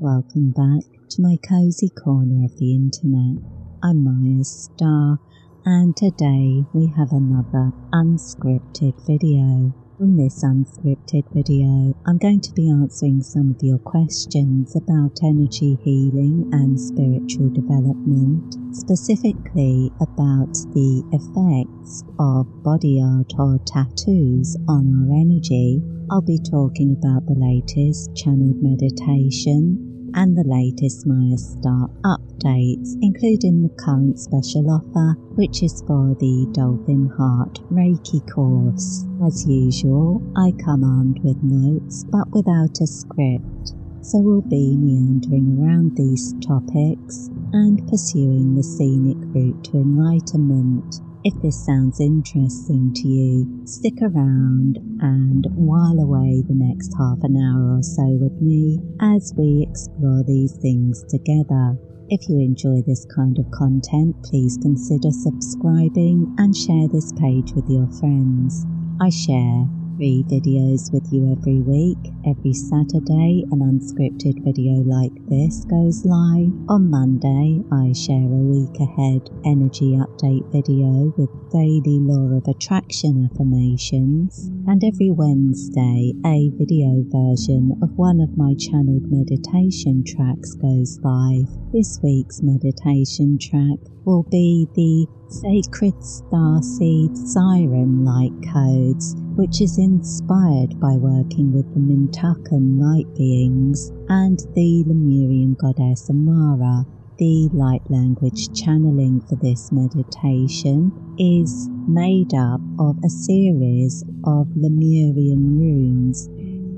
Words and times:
Welcome 0.00 0.52
back 0.52 0.84
to 1.10 1.22
my 1.22 1.38
cozy 1.42 1.88
corner 1.88 2.44
of 2.44 2.56
the 2.56 2.72
internet. 2.72 3.42
I'm 3.82 4.06
Mayastar, 4.06 5.18
and 5.64 5.96
today 5.96 6.62
we 6.72 6.86
have 6.96 7.10
another 7.10 7.72
unscripted 7.92 8.94
video. 9.08 9.74
In 9.98 10.16
this 10.16 10.44
unscripted 10.44 11.24
video, 11.34 11.98
I'm 12.06 12.18
going 12.18 12.40
to 12.42 12.52
be 12.52 12.70
answering 12.70 13.22
some 13.22 13.50
of 13.50 13.60
your 13.60 13.78
questions 13.78 14.76
about 14.76 15.18
energy 15.24 15.76
healing 15.82 16.48
and 16.52 16.78
spiritual 16.78 17.48
development, 17.48 18.54
specifically 18.70 19.90
about 20.00 20.54
the 20.78 21.02
effects 21.10 22.04
of 22.20 22.46
body 22.62 23.02
art 23.02 23.32
or 23.36 23.58
tattoos 23.66 24.56
on 24.68 25.10
our 25.10 25.18
energy. 25.18 25.82
I'll 26.08 26.22
be 26.22 26.38
talking 26.38 26.96
about 26.96 27.26
the 27.26 27.34
latest 27.34 28.14
channeled 28.14 28.62
meditation 28.62 29.87
and 30.18 30.36
the 30.36 30.42
latest 30.42 31.06
Mayastar 31.06 31.88
updates, 32.02 32.96
including 33.02 33.62
the 33.62 33.68
current 33.78 34.18
special 34.18 34.68
offer, 34.68 35.14
which 35.36 35.62
is 35.62 35.80
for 35.86 36.16
the 36.18 36.44
Dolphin 36.50 37.08
Heart 37.16 37.60
Reiki 37.70 38.28
course. 38.28 39.06
As 39.24 39.46
usual, 39.46 40.20
I 40.36 40.50
come 40.64 40.82
armed 40.82 41.20
with 41.22 41.40
notes 41.40 42.02
but 42.02 42.28
without 42.32 42.80
a 42.80 42.86
script, 42.88 43.74
so 44.00 44.18
we'll 44.18 44.42
be 44.42 44.76
meandering 44.76 45.56
around 45.62 45.96
these 45.96 46.34
topics 46.44 47.30
and 47.52 47.86
pursuing 47.86 48.56
the 48.56 48.64
scenic 48.64 49.18
route 49.32 49.62
to 49.70 49.76
enlightenment. 49.76 51.00
If 51.24 51.34
this 51.42 51.66
sounds 51.66 52.00
interesting 52.00 52.92
to 52.94 53.08
you, 53.08 53.66
stick 53.66 53.94
around 54.00 54.78
and 55.00 55.46
while 55.54 55.98
away 55.98 56.42
the 56.46 56.54
next 56.54 56.94
half 56.96 57.18
an 57.22 57.36
hour 57.36 57.76
or 57.76 57.82
so 57.82 58.06
with 58.20 58.40
me 58.40 58.78
as 59.00 59.34
we 59.36 59.66
explore 59.68 60.22
these 60.26 60.56
things 60.62 61.04
together. 61.08 61.76
If 62.08 62.28
you 62.28 62.38
enjoy 62.38 62.82
this 62.86 63.04
kind 63.14 63.36
of 63.38 63.50
content, 63.50 64.14
please 64.22 64.58
consider 64.62 65.10
subscribing 65.10 66.34
and 66.38 66.56
share 66.56 66.86
this 66.88 67.12
page 67.12 67.52
with 67.52 67.68
your 67.68 67.88
friends. 67.98 68.64
I 69.00 69.10
share 69.10 69.68
free 69.98 70.24
videos 70.30 70.92
with 70.92 71.12
you 71.12 71.34
every 71.36 71.58
week. 71.58 71.98
Every 72.24 72.52
Saturday, 72.54 73.42
an 73.50 73.58
unscripted 73.58 74.44
video 74.44 74.78
like 74.86 75.10
this 75.26 75.64
goes 75.64 76.06
live. 76.06 76.54
On 76.70 76.88
Monday, 76.88 77.58
I 77.72 77.90
share 77.92 78.30
a 78.30 78.46
week 78.46 78.78
ahead 78.78 79.28
energy 79.44 79.98
update 79.98 80.46
video 80.54 81.12
with 81.18 81.34
daily 81.50 81.98
law 81.98 82.30
of 82.38 82.46
attraction 82.46 83.28
affirmations. 83.28 84.46
And 84.68 84.84
every 84.84 85.10
Wednesday, 85.10 86.14
a 86.24 86.48
video 86.54 87.02
version 87.10 87.74
of 87.82 87.90
one 87.98 88.20
of 88.20 88.38
my 88.38 88.54
channeled 88.54 89.10
meditation 89.10 90.04
tracks 90.06 90.54
goes 90.54 91.00
live. 91.02 91.50
This 91.72 91.98
week's 92.04 92.40
meditation 92.40 93.36
track 93.36 93.82
will 94.08 94.22
be 94.30 94.66
the 94.72 95.06
Sacred 95.28 95.92
Starseed 96.00 97.14
Siren 97.14 98.06
Light 98.06 98.32
Codes, 98.54 99.14
which 99.36 99.60
is 99.60 99.76
inspired 99.76 100.80
by 100.80 100.96
working 100.96 101.52
with 101.52 101.68
the 101.74 101.80
Mintakan 101.80 102.80
light 102.80 103.14
beings 103.14 103.92
and 104.08 104.38
the 104.54 104.82
Lemurian 104.86 105.54
goddess 105.60 106.08
Amara. 106.08 106.86
The 107.18 107.50
light 107.52 107.82
language 107.90 108.48
channeling 108.58 109.20
for 109.28 109.36
this 109.36 109.70
meditation 109.72 110.90
is 111.18 111.68
made 111.86 112.32
up 112.32 112.62
of 112.78 112.96
a 113.04 113.10
series 113.10 114.04
of 114.24 114.48
Lemurian 114.56 115.60
runes. 115.60 116.30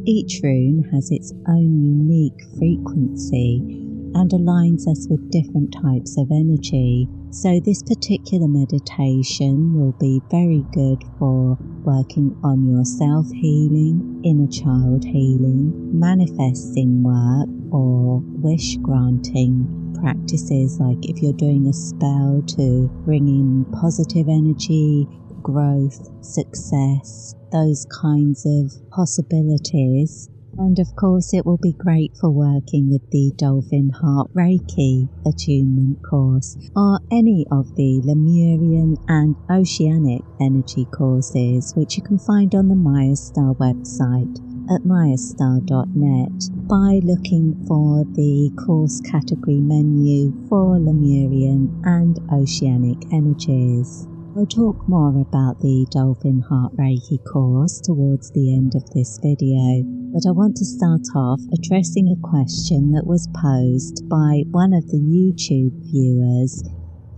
Each 0.04 0.40
rune 0.42 0.82
has 0.92 1.12
its 1.12 1.32
own 1.46 1.80
unique 1.84 2.42
frequency 2.58 3.89
and 4.14 4.30
aligns 4.30 4.86
us 4.88 5.06
with 5.08 5.30
different 5.30 5.72
types 5.72 6.16
of 6.18 6.30
energy. 6.30 7.08
So, 7.30 7.60
this 7.60 7.82
particular 7.82 8.48
meditation 8.48 9.74
will 9.74 9.92
be 10.00 10.20
very 10.30 10.64
good 10.72 11.04
for 11.18 11.56
working 11.84 12.36
on 12.42 12.68
your 12.68 12.84
self 12.84 13.30
healing, 13.30 14.20
inner 14.24 14.50
child 14.50 15.04
healing, 15.04 15.98
manifesting 15.98 17.02
work, 17.02 17.48
or 17.72 18.20
wish 18.42 18.76
granting 18.78 19.94
practices 20.00 20.78
like 20.80 20.98
if 21.02 21.22
you're 21.22 21.32
doing 21.34 21.66
a 21.66 21.72
spell 21.72 22.42
to 22.56 22.88
bring 23.04 23.28
in 23.28 23.64
positive 23.72 24.28
energy, 24.28 25.06
growth, 25.42 26.08
success, 26.24 27.34
those 27.52 27.86
kinds 28.00 28.46
of 28.46 28.72
possibilities 28.90 30.28
and 30.60 30.78
of 30.78 30.94
course, 30.94 31.32
it 31.32 31.46
will 31.46 31.56
be 31.56 31.72
great 31.72 32.12
for 32.20 32.30
working 32.30 32.90
with 32.90 33.00
the 33.10 33.32
Dolphin 33.36 33.88
Heart 33.88 34.30
Reiki 34.34 35.08
attunement 35.26 35.98
course 36.08 36.54
or 36.76 37.00
any 37.10 37.46
of 37.50 37.74
the 37.76 38.02
Lemurian 38.04 38.96
and 39.08 39.36
Oceanic 39.50 40.20
energy 40.38 40.86
courses, 40.92 41.72
which 41.74 41.96
you 41.96 42.02
can 42.02 42.18
find 42.18 42.54
on 42.54 42.68
the 42.68 42.74
Mayastar 42.74 43.56
website 43.56 44.36
at 44.70 44.82
mayastar.net 44.82 46.68
by 46.68 47.00
looking 47.02 47.56
for 47.66 48.04
the 48.14 48.52
course 48.66 49.00
category 49.00 49.60
menu 49.60 50.30
for 50.48 50.78
Lemurian 50.78 51.80
and 51.84 52.18
Oceanic 52.30 52.98
energies. 53.12 54.06
I'll 54.36 54.46
talk 54.46 54.88
more 54.88 55.10
about 55.20 55.58
the 55.58 55.88
Dolphin 55.90 56.38
Heart 56.48 56.76
Reiki 56.76 57.18
course 57.32 57.80
towards 57.80 58.30
the 58.30 58.54
end 58.54 58.76
of 58.76 58.88
this 58.90 59.18
video, 59.18 59.82
but 60.14 60.22
I 60.24 60.30
want 60.30 60.56
to 60.58 60.64
start 60.64 61.02
off 61.16 61.40
addressing 61.52 62.06
a 62.06 62.28
question 62.28 62.92
that 62.92 63.08
was 63.08 63.28
posed 63.34 64.08
by 64.08 64.44
one 64.52 64.72
of 64.72 64.86
the 64.86 65.02
YouTube 65.02 65.74
viewers. 65.90 66.62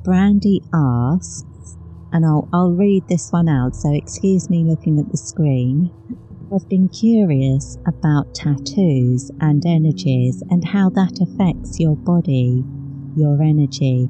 Brandy 0.03 0.63
asks, 0.73 1.77
and 2.13 2.25
I'll, 2.25 2.49
I'll 2.51 2.73
read 2.73 3.07
this 3.09 3.31
one 3.31 3.49
out, 3.49 3.77
so 3.77 3.93
excuse 3.93 4.49
me 4.49 4.65
looking 4.65 4.99
at 4.99 5.11
the 5.11 5.19
screen. 5.19 5.93
I've 6.49 6.69
been 6.71 6.89
curious 6.89 7.77
about 7.87 8.35
tattoos 8.35 9.31
and 9.39 9.63
energies 9.67 10.43
and 10.49 10.67
how 10.67 10.89
that 10.91 11.21
affects 11.21 11.79
your 11.79 11.95
body, 11.95 12.65
your 13.15 13.43
energy, 13.43 14.09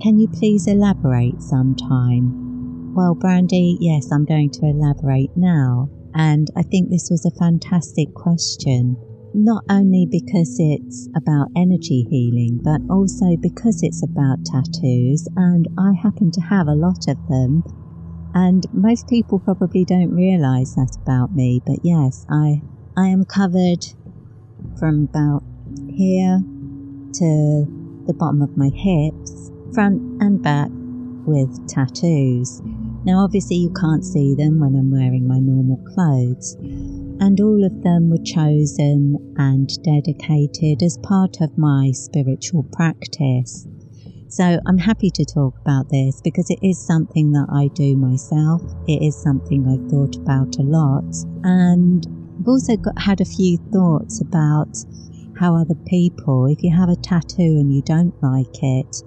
can 0.00 0.18
you 0.18 0.28
please 0.28 0.66
elaborate 0.66 1.40
sometime? 1.40 2.94
Well, 2.94 3.14
Brandy, 3.14 3.76
yes, 3.80 4.10
I'm 4.12 4.24
going 4.24 4.50
to 4.50 4.66
elaborate 4.66 5.30
now. 5.36 5.88
And 6.14 6.48
I 6.56 6.62
think 6.62 6.88
this 6.88 7.08
was 7.10 7.26
a 7.26 7.38
fantastic 7.38 8.12
question, 8.14 8.96
not 9.34 9.64
only 9.68 10.06
because 10.10 10.56
it's 10.58 11.08
about 11.14 11.48
energy 11.56 12.06
healing, 12.08 12.60
but 12.62 12.80
also 12.90 13.36
because 13.40 13.82
it's 13.82 14.02
about 14.02 14.44
tattoos, 14.46 15.28
and 15.36 15.68
I 15.78 15.92
happen 15.92 16.30
to 16.32 16.40
have 16.40 16.68
a 16.68 16.74
lot 16.74 17.08
of 17.08 17.18
them. 17.28 17.62
And 18.34 18.64
most 18.72 19.08
people 19.08 19.38
probably 19.40 19.84
don't 19.84 20.14
realize 20.14 20.74
that 20.74 20.96
about 21.02 21.34
me, 21.34 21.60
but 21.66 21.80
yes, 21.82 22.24
I, 22.30 22.62
I 22.96 23.08
am 23.08 23.24
covered 23.24 23.84
from 24.78 25.04
about 25.04 25.42
here 25.88 26.40
to 27.12 27.66
the 28.06 28.14
bottom 28.14 28.40
of 28.40 28.56
my 28.56 28.68
hips 28.68 29.50
front 29.76 30.00
and 30.22 30.42
back 30.42 30.70
with 31.26 31.68
tattoos. 31.68 32.62
Now, 33.04 33.18
obviously, 33.18 33.56
you 33.56 33.70
can't 33.78 34.02
see 34.02 34.34
them 34.34 34.58
when 34.58 34.74
I'm 34.74 34.90
wearing 34.90 35.28
my 35.28 35.38
normal 35.38 35.76
clothes, 35.92 36.54
and 37.20 37.38
all 37.42 37.62
of 37.62 37.82
them 37.82 38.08
were 38.08 38.24
chosen 38.24 39.34
and 39.36 39.68
dedicated 39.82 40.82
as 40.82 40.96
part 41.02 41.42
of 41.42 41.58
my 41.58 41.90
spiritual 41.92 42.62
practice. 42.72 43.66
So, 44.28 44.58
I'm 44.66 44.78
happy 44.78 45.10
to 45.10 45.26
talk 45.26 45.58
about 45.60 45.90
this 45.90 46.22
because 46.24 46.48
it 46.48 46.60
is 46.62 46.80
something 46.80 47.32
that 47.32 47.48
I 47.52 47.68
do 47.74 47.96
myself. 47.98 48.62
It 48.88 49.02
is 49.02 49.14
something 49.14 49.68
I've 49.68 49.90
thought 49.90 50.16
about 50.16 50.56
a 50.56 50.62
lot, 50.62 51.04
and 51.44 52.06
I've 52.40 52.48
also 52.48 52.78
got, 52.78 52.98
had 52.98 53.20
a 53.20 53.26
few 53.26 53.58
thoughts 53.74 54.22
about 54.22 54.74
how 55.38 55.54
other 55.54 55.76
people, 55.86 56.46
if 56.46 56.62
you 56.62 56.74
have 56.74 56.88
a 56.88 56.96
tattoo 56.96 57.60
and 57.60 57.74
you 57.74 57.82
don't 57.82 58.14
like 58.22 58.62
it, 58.62 59.02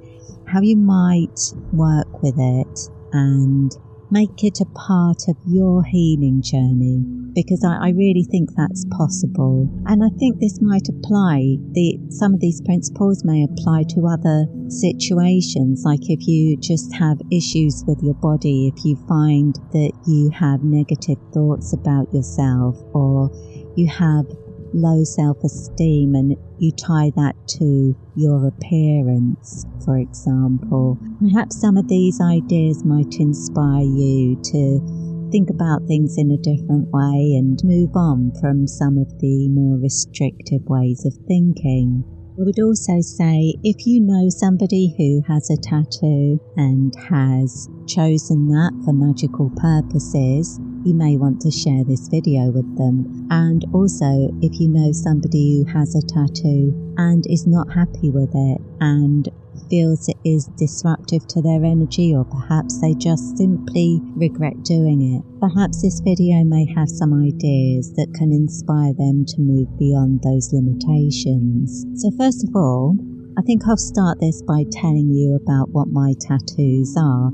how 0.52 0.62
you 0.62 0.76
might 0.76 1.40
work 1.72 2.22
with 2.22 2.36
it 2.38 2.80
and 3.14 3.72
make 4.12 4.44
it 4.44 4.60
a 4.60 4.66
part 4.66 5.28
of 5.28 5.38
your 5.46 5.84
healing 5.84 6.42
journey 6.42 7.04
because 7.36 7.64
I, 7.64 7.88
I, 7.88 7.90
really 7.92 8.24
think 8.24 8.50
that's 8.56 8.86
possible. 8.98 9.70
And 9.86 10.04
I 10.04 10.10
think 10.18 10.40
this 10.40 10.60
might 10.62 10.90
apply, 10.90 11.58
the, 11.74 12.00
some 12.10 12.34
of 12.34 12.40
these 12.40 12.60
principles 12.62 13.24
may 13.24 13.44
apply 13.44 13.84
to 13.94 14.08
other 14.08 14.48
situations, 14.68 15.84
like 15.86 16.10
if 16.10 16.28
you 16.28 16.58
just 16.58 16.94
have 16.96 17.20
issues 17.32 17.84
with 17.88 18.02
your 18.02 18.16
body, 18.16 18.74
if 18.76 18.84
you 18.84 18.96
find 19.08 19.56
that 19.74 19.94
you 20.08 20.32
have 20.32 20.64
negative 20.64 21.18
thoughts 21.32 21.74
about 21.74 22.12
yourself 22.14 22.76
or 22.94 23.30
you 23.76 23.88
have 23.88 24.26
low 24.74 25.04
self 25.04 25.38
esteem 25.44 26.16
and 26.16 26.36
you 26.58 26.72
tie 26.72 27.12
that 27.16 27.36
to 27.48 27.96
your 28.16 28.48
appearance, 28.48 29.66
for 29.86 29.98
example. 29.98 30.98
Perhaps 31.22 31.60
some 31.60 31.78
of 31.78 31.88
these 31.88 32.20
ideas 32.22 32.84
might 32.84 33.16
inspire 33.20 33.84
you 33.84 34.36
to 34.44 35.30
think 35.32 35.50
about 35.50 35.86
things 35.88 36.16
in 36.18 36.32
a 36.32 36.38
different 36.38 36.88
way 36.92 37.36
and 37.38 37.60
move 37.64 37.96
on 37.96 38.32
from 38.42 38.68
some 38.68 38.98
of 38.98 39.08
the 39.20 39.48
more 39.50 39.78
restrictive 39.78 40.62
ways 40.66 41.06
of 41.06 41.14
thinking. 41.28 42.04
I 42.40 42.44
would 42.44 42.60
also 42.60 43.02
say 43.02 43.54
if 43.64 43.86
you 43.86 44.00
know 44.00 44.30
somebody 44.30 44.96
who 44.98 45.22
has 45.28 45.50
a 45.50 45.58
tattoo 45.62 46.40
and 46.56 46.94
has 47.10 47.68
chosen 47.86 48.48
that 48.48 48.72
for 48.86 48.94
magical 48.94 49.52
purposes, 49.58 50.58
you 50.86 50.94
may 50.94 51.18
want 51.18 51.42
to 51.42 51.52
share 51.52 51.84
this 51.84 52.08
video 52.08 52.52
with 52.52 52.78
them. 52.78 53.28
And 53.30 53.66
also, 53.74 54.30
if 54.42 54.60
you 54.60 54.68
know 54.68 54.92
somebody 54.92 55.58
who 55.58 55.72
has 55.72 55.96
a 55.96 56.02
tattoo 56.02 56.74
and 56.98 57.26
is 57.28 57.46
not 57.46 57.72
happy 57.74 58.10
with 58.10 58.32
it 58.34 58.62
and 58.80 59.30
feels 59.70 60.08
it 60.08 60.18
is 60.26 60.48
disruptive 60.58 61.28
to 61.28 61.42
their 61.42 61.64
energy, 61.64 62.16
or 62.16 62.26
perhaps 62.26 62.82
they 62.82 62.94
just 62.96 63.38
simply 63.38 64.02
regret 64.16 64.64
doing 64.64 65.16
it. 65.16 65.24
Perhaps 65.40 65.82
this 65.82 66.00
video 66.00 66.44
may 66.44 66.66
have 66.74 66.90
some 66.90 67.14
ideas 67.14 67.94
that 67.94 68.14
can 68.16 68.32
inspire 68.32 68.94
them 68.94 69.26
to 69.26 69.40
move 69.40 69.68
beyond 69.78 70.22
those 70.24 70.52
limitations. 70.54 71.86
So, 72.02 72.10
first 72.18 72.44
of 72.44 72.56
all, 72.56 72.98
I 73.38 73.42
think 73.42 73.62
I'll 73.68 73.78
start 73.78 74.20
this 74.20 74.42
by 74.42 74.66
telling 74.72 75.14
you 75.14 75.36
about 75.36 75.70
what 75.70 75.88
my 75.88 76.14
tattoos 76.20 76.96
are. 76.98 77.32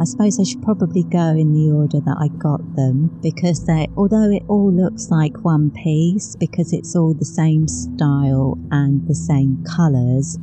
I 0.00 0.04
suppose 0.04 0.40
I 0.40 0.44
should 0.44 0.62
probably 0.62 1.04
go 1.04 1.30
in 1.30 1.52
the 1.52 1.70
order 1.70 2.00
that 2.00 2.16
I 2.18 2.28
got 2.38 2.60
them 2.74 3.10
because 3.22 3.64
they, 3.66 3.86
although 3.96 4.30
it 4.30 4.42
all 4.48 4.72
looks 4.72 5.08
like 5.10 5.44
one 5.44 5.70
piece 5.70 6.34
because 6.36 6.72
it's 6.72 6.96
all 6.96 7.14
the 7.14 7.24
same 7.24 7.68
style 7.68 8.58
and 8.70 9.06
the 9.06 9.14
same 9.14 9.64
colours, 9.76 10.36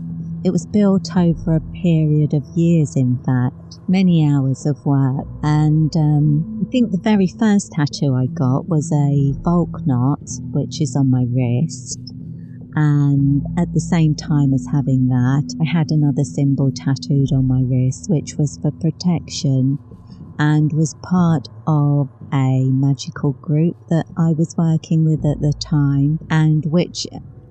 it 0.44 0.52
was 0.52 0.66
built 0.66 1.16
over 1.16 1.56
a 1.56 1.82
period 1.82 2.34
of 2.34 2.44
years, 2.56 2.96
in 2.96 3.20
fact, 3.26 3.80
many 3.88 4.26
hours 4.26 4.66
of 4.66 4.84
work. 4.86 5.28
And 5.44 5.96
um, 5.96 6.64
I 6.66 6.72
think 6.72 6.92
the 6.92 7.02
very 7.04 7.28
first 7.28 7.74
tattoo 7.74 8.16
I 8.16 8.28
got 8.28 8.68
was 8.68 8.92
a 8.92 9.34
Valknut, 9.44 10.42
which 10.54 10.82
is 10.82 10.96
on 10.96 11.12
my 11.12 11.26
wrist. 11.30 12.00
And 12.76 13.44
at 13.58 13.74
the 13.74 13.82
same 13.82 14.16
time 14.16 14.54
as 14.54 14.66
having 14.72 15.08
that, 15.08 15.54
I 15.62 15.66
had 15.66 15.92
another 15.92 16.24
symbol 16.24 16.72
tattooed 16.74 17.32
on 17.34 17.48
my 17.48 17.62
wrist, 17.70 18.06
which 18.10 18.36
was 18.38 18.58
for 18.62 18.72
protection 18.72 19.80
and 20.40 20.72
was 20.74 20.96
part 21.04 21.48
of 21.68 22.10
a 22.34 22.70
magical 22.72 23.34
group 23.42 23.76
that 23.90 24.06
I 24.18 24.32
was 24.32 24.56
working 24.58 25.04
with 25.04 25.26
at 25.26 25.40
the 25.40 25.54
time, 25.60 26.18
and 26.30 26.64
which 26.66 27.06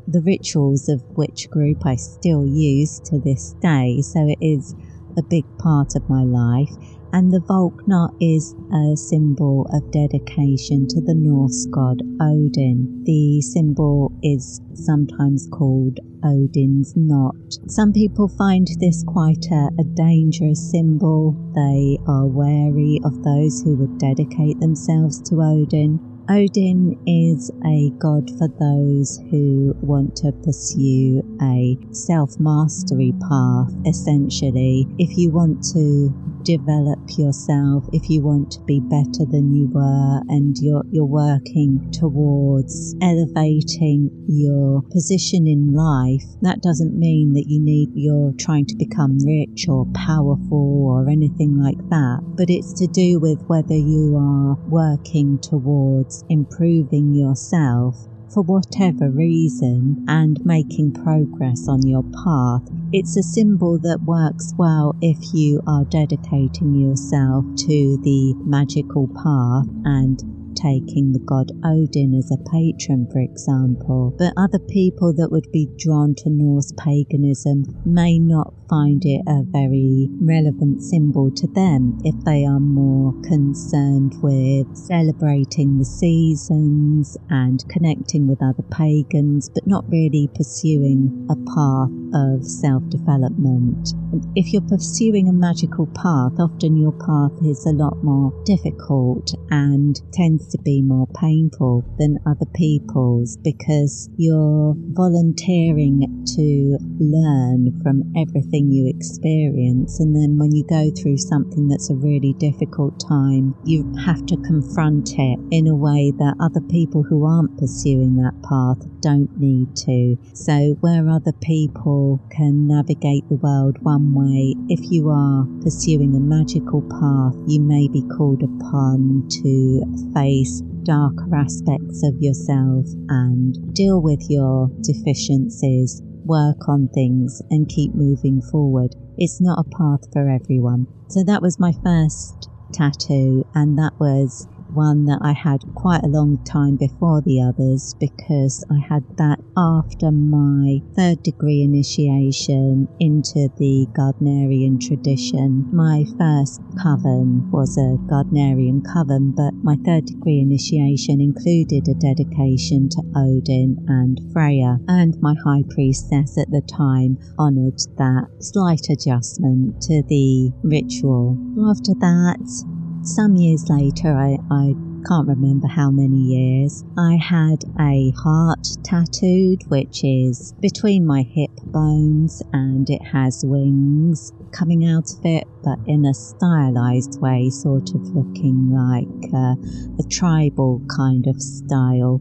the 0.06 0.22
rituals 0.24 0.88
of 0.88 1.02
which 1.14 1.48
group 1.50 1.78
I 1.84 1.96
still 1.96 2.46
use 2.46 3.00
to 3.06 3.20
this 3.20 3.54
day, 3.60 4.00
so 4.02 4.26
it 4.26 4.38
is 4.40 4.74
a 5.16 5.22
big 5.22 5.44
part 5.60 5.94
of 5.94 6.08
my 6.08 6.24
life. 6.24 6.72
And 7.12 7.32
the 7.32 7.40
Valknut 7.40 8.14
is 8.20 8.54
a 8.72 8.96
symbol 8.96 9.66
of 9.72 9.90
dedication 9.90 10.86
to 10.88 11.00
the 11.00 11.14
Norse 11.14 11.66
god 11.70 12.02
Odin. 12.20 13.02
The 13.04 13.40
symbol 13.40 14.12
is 14.22 14.60
sometimes 14.74 15.48
called 15.50 15.98
Odin's 16.24 16.94
knot. 16.96 17.34
Some 17.66 17.92
people 17.92 18.28
find 18.28 18.68
this 18.78 19.02
quite 19.06 19.46
a, 19.50 19.70
a 19.80 19.84
dangerous 19.94 20.70
symbol. 20.70 21.34
They 21.54 21.98
are 22.06 22.26
wary 22.26 23.00
of 23.04 23.24
those 23.24 23.62
who 23.62 23.74
would 23.76 23.98
dedicate 23.98 24.60
themselves 24.60 25.20
to 25.30 25.42
Odin 25.42 26.09
Odin 26.28 26.96
is 27.06 27.50
a 27.66 27.90
god 27.98 28.30
for 28.38 28.46
those 28.60 29.18
who 29.30 29.74
want 29.80 30.14
to 30.16 30.30
pursue 30.44 31.22
a 31.42 31.76
self 31.92 32.38
mastery 32.38 33.12
path, 33.28 33.72
essentially. 33.86 34.86
If 34.98 35.16
you 35.16 35.30
want 35.30 35.62
to 35.74 36.14
develop 36.42 36.98
yourself, 37.18 37.84
if 37.92 38.08
you 38.08 38.22
want 38.22 38.50
to 38.52 38.60
be 38.60 38.80
better 38.80 39.24
than 39.28 39.52
you 39.54 39.68
were, 39.72 40.20
and 40.28 40.56
you're, 40.58 40.82
you're 40.90 41.04
working 41.04 41.90
towards 41.92 42.94
elevating 43.02 44.10
your 44.28 44.82
position 44.92 45.46
in 45.46 45.74
life, 45.74 46.24
that 46.42 46.62
doesn't 46.62 46.98
mean 46.98 47.32
that 47.34 47.46
you 47.48 47.60
need, 47.60 47.90
you're 47.94 48.32
trying 48.38 48.66
to 48.66 48.76
become 48.76 49.18
rich 49.26 49.66
or 49.68 49.86
powerful 49.94 50.86
or 50.86 51.08
anything 51.08 51.58
like 51.58 51.78
that, 51.90 52.20
but 52.36 52.48
it's 52.48 52.72
to 52.74 52.86
do 52.86 53.18
with 53.20 53.42
whether 53.46 53.74
you 53.74 54.16
are 54.16 54.54
working 54.68 55.38
towards 55.40 56.09
improving 56.28 57.14
yourself 57.14 57.96
for 58.32 58.42
whatever 58.42 59.10
reason 59.10 60.04
and 60.08 60.38
making 60.44 60.92
progress 60.92 61.66
on 61.68 61.86
your 61.86 62.04
path. 62.24 62.62
It's 62.92 63.16
a 63.16 63.22
symbol 63.22 63.78
that 63.80 64.02
works 64.02 64.52
well 64.56 64.94
if 65.00 65.18
you 65.34 65.60
are 65.66 65.84
dedicating 65.84 66.74
yourself 66.74 67.44
to 67.66 67.98
the 68.02 68.34
magical 68.44 69.08
path 69.08 69.66
and 69.84 70.18
taking 70.54 71.12
the 71.12 71.24
god 71.24 71.50
Odin 71.64 72.14
as 72.14 72.30
a 72.30 72.50
patron, 72.50 73.08
for 73.10 73.20
example, 73.20 74.14
but 74.18 74.32
other 74.36 74.58
people 74.58 75.14
that 75.14 75.30
would 75.30 75.50
be 75.52 75.68
drawn 75.78 76.14
to 76.16 76.30
Norse 76.30 76.72
paganism 76.76 77.64
may 77.84 78.18
not 78.18 78.52
find 78.70 79.02
it 79.04 79.20
a 79.26 79.42
very 79.50 80.08
relevant 80.22 80.80
symbol 80.80 81.28
to 81.32 81.48
them 81.48 81.98
if 82.04 82.14
they 82.24 82.46
are 82.46 82.60
more 82.60 83.12
concerned 83.22 84.14
with 84.22 84.64
celebrating 84.76 85.76
the 85.76 85.84
seasons 85.84 87.18
and 87.30 87.68
connecting 87.68 88.28
with 88.28 88.40
other 88.40 88.62
pagans, 88.70 89.50
but 89.52 89.66
not 89.66 89.84
really 89.90 90.30
pursuing 90.36 91.26
a 91.28 91.36
path 91.50 91.90
of 92.14 92.46
self 92.46 92.88
development. 92.88 93.92
If 94.36 94.52
you're 94.52 94.62
pursuing 94.62 95.28
a 95.28 95.32
magical 95.32 95.86
path, 95.86 96.38
often 96.38 96.76
your 96.76 96.92
path 96.92 97.32
is 97.44 97.66
a 97.66 97.72
lot 97.72 98.02
more 98.04 98.32
difficult 98.44 99.34
and 99.50 100.00
tends 100.12 100.46
to 100.48 100.58
be 100.62 100.80
more 100.80 101.08
painful 101.18 101.84
than 101.98 102.18
other 102.26 102.46
people's 102.54 103.36
because 103.36 104.08
you're 104.16 104.74
volunteering 104.92 106.24
to 106.36 106.78
learn 106.98 107.80
from 107.82 108.12
everything 108.16 108.59
you 108.68 108.90
experience. 108.90 110.00
And 110.00 110.14
then 110.14 110.36
when 110.36 110.50
you 110.50 110.64
go 110.66 110.90
through 110.90 111.18
something 111.18 111.68
that's 111.68 111.88
a 111.88 111.94
really 111.94 112.34
difficult 112.34 112.98
time, 113.08 113.54
you 113.64 113.86
have 114.04 114.26
to 114.26 114.36
confront 114.42 115.14
it 115.16 115.38
in 115.52 115.68
a 115.68 115.76
way 115.76 116.10
that 116.18 116.34
other 116.40 116.60
people 116.68 117.04
who 117.04 117.24
aren't 117.24 117.56
pursuing 117.56 118.16
that 118.16 118.34
path 118.42 118.82
don't 119.00 119.30
need 119.38 119.76
to. 119.86 120.16
So, 120.34 120.76
where 120.80 121.08
other 121.08 121.32
people 121.40 122.20
can 122.30 122.66
navigate 122.66 123.28
the 123.28 123.36
world 123.36 123.76
one 123.82 124.12
way, 124.12 124.54
if 124.68 124.90
you 124.90 125.08
are 125.08 125.46
pursuing 125.62 126.16
a 126.16 126.20
magical 126.20 126.82
path, 126.82 127.38
you 127.46 127.60
may 127.60 127.86
be 127.86 128.02
called 128.16 128.42
upon 128.42 129.28
to 129.42 130.10
face 130.12 130.62
darker 130.82 131.34
aspects 131.34 132.02
of 132.02 132.14
yourself 132.20 132.86
and 133.08 133.74
deal 133.74 134.00
with 134.00 134.20
your 134.28 134.70
deficiencies, 134.82 136.02
work 136.30 136.68
on 136.68 136.88
things, 136.94 137.42
and 137.50 137.68
keep 137.68 137.90
moving 137.94 138.40
forward. 138.52 138.94
It's 139.18 139.40
not 139.40 139.58
a 139.58 139.70
path 139.76 140.06
for 140.12 140.30
everyone. 140.30 140.86
So, 141.08 141.24
that 141.24 141.42
was 141.42 141.58
my 141.58 141.72
first 141.82 142.48
tattoo, 142.72 143.42
and 143.52 143.76
that 143.76 143.94
was 143.98 144.46
one 144.72 145.04
that 145.06 145.18
I 145.22 145.32
had 145.32 145.60
quite 145.74 146.02
a 146.02 146.08
long 146.08 146.38
time 146.44 146.76
before 146.76 147.20
the 147.22 147.40
others 147.42 147.94
because 147.98 148.64
I 148.70 148.78
had 148.88 149.04
that 149.18 149.38
after 149.56 150.10
my 150.10 150.80
third 150.96 151.22
degree 151.22 151.62
initiation 151.62 152.88
into 152.98 153.48
the 153.58 153.88
Gardnerian 153.92 154.80
tradition. 154.80 155.68
My 155.72 156.04
first 156.18 156.60
coven 156.82 157.50
was 157.50 157.76
a 157.76 157.98
Gardnerian 158.10 158.82
coven, 158.92 159.32
but 159.36 159.54
my 159.62 159.76
third 159.84 160.06
degree 160.06 160.40
initiation 160.40 161.20
included 161.20 161.88
a 161.88 161.94
dedication 161.94 162.88
to 162.90 163.02
Odin 163.16 163.76
and 163.88 164.20
Freya, 164.32 164.78
and 164.88 165.16
my 165.20 165.34
high 165.44 165.64
priestess 165.70 166.38
at 166.38 166.50
the 166.50 166.62
time 166.62 167.18
honoured 167.38 167.78
that 167.98 168.28
slight 168.40 168.86
adjustment 168.90 169.80
to 169.82 170.02
the 170.08 170.52
ritual. 170.62 171.36
After 171.68 171.94
that, 172.00 172.79
some 173.02 173.36
years 173.36 173.64
later, 173.68 174.16
I, 174.16 174.36
I 174.50 174.74
can't 175.08 175.28
remember 175.28 175.66
how 175.66 175.90
many 175.90 176.18
years, 176.18 176.84
I 176.98 177.16
had 177.16 177.64
a 177.80 178.12
heart 178.22 178.66
tattooed, 178.84 179.62
which 179.68 180.04
is 180.04 180.52
between 180.60 181.06
my 181.06 181.22
hip 181.22 181.50
bones 181.72 182.42
and 182.52 182.88
it 182.90 183.02
has 183.12 183.42
wings 183.44 184.32
coming 184.52 184.84
out 184.84 185.10
of 185.10 185.24
it, 185.24 185.44
but 185.62 185.78
in 185.86 186.04
a 186.04 186.14
stylized 186.14 187.20
way, 187.20 187.50
sort 187.50 187.88
of 187.94 188.02
looking 188.14 188.70
like 188.72 189.32
uh, 189.32 189.54
a 189.98 190.08
tribal 190.10 190.82
kind 190.94 191.26
of 191.26 191.40
style 191.40 192.20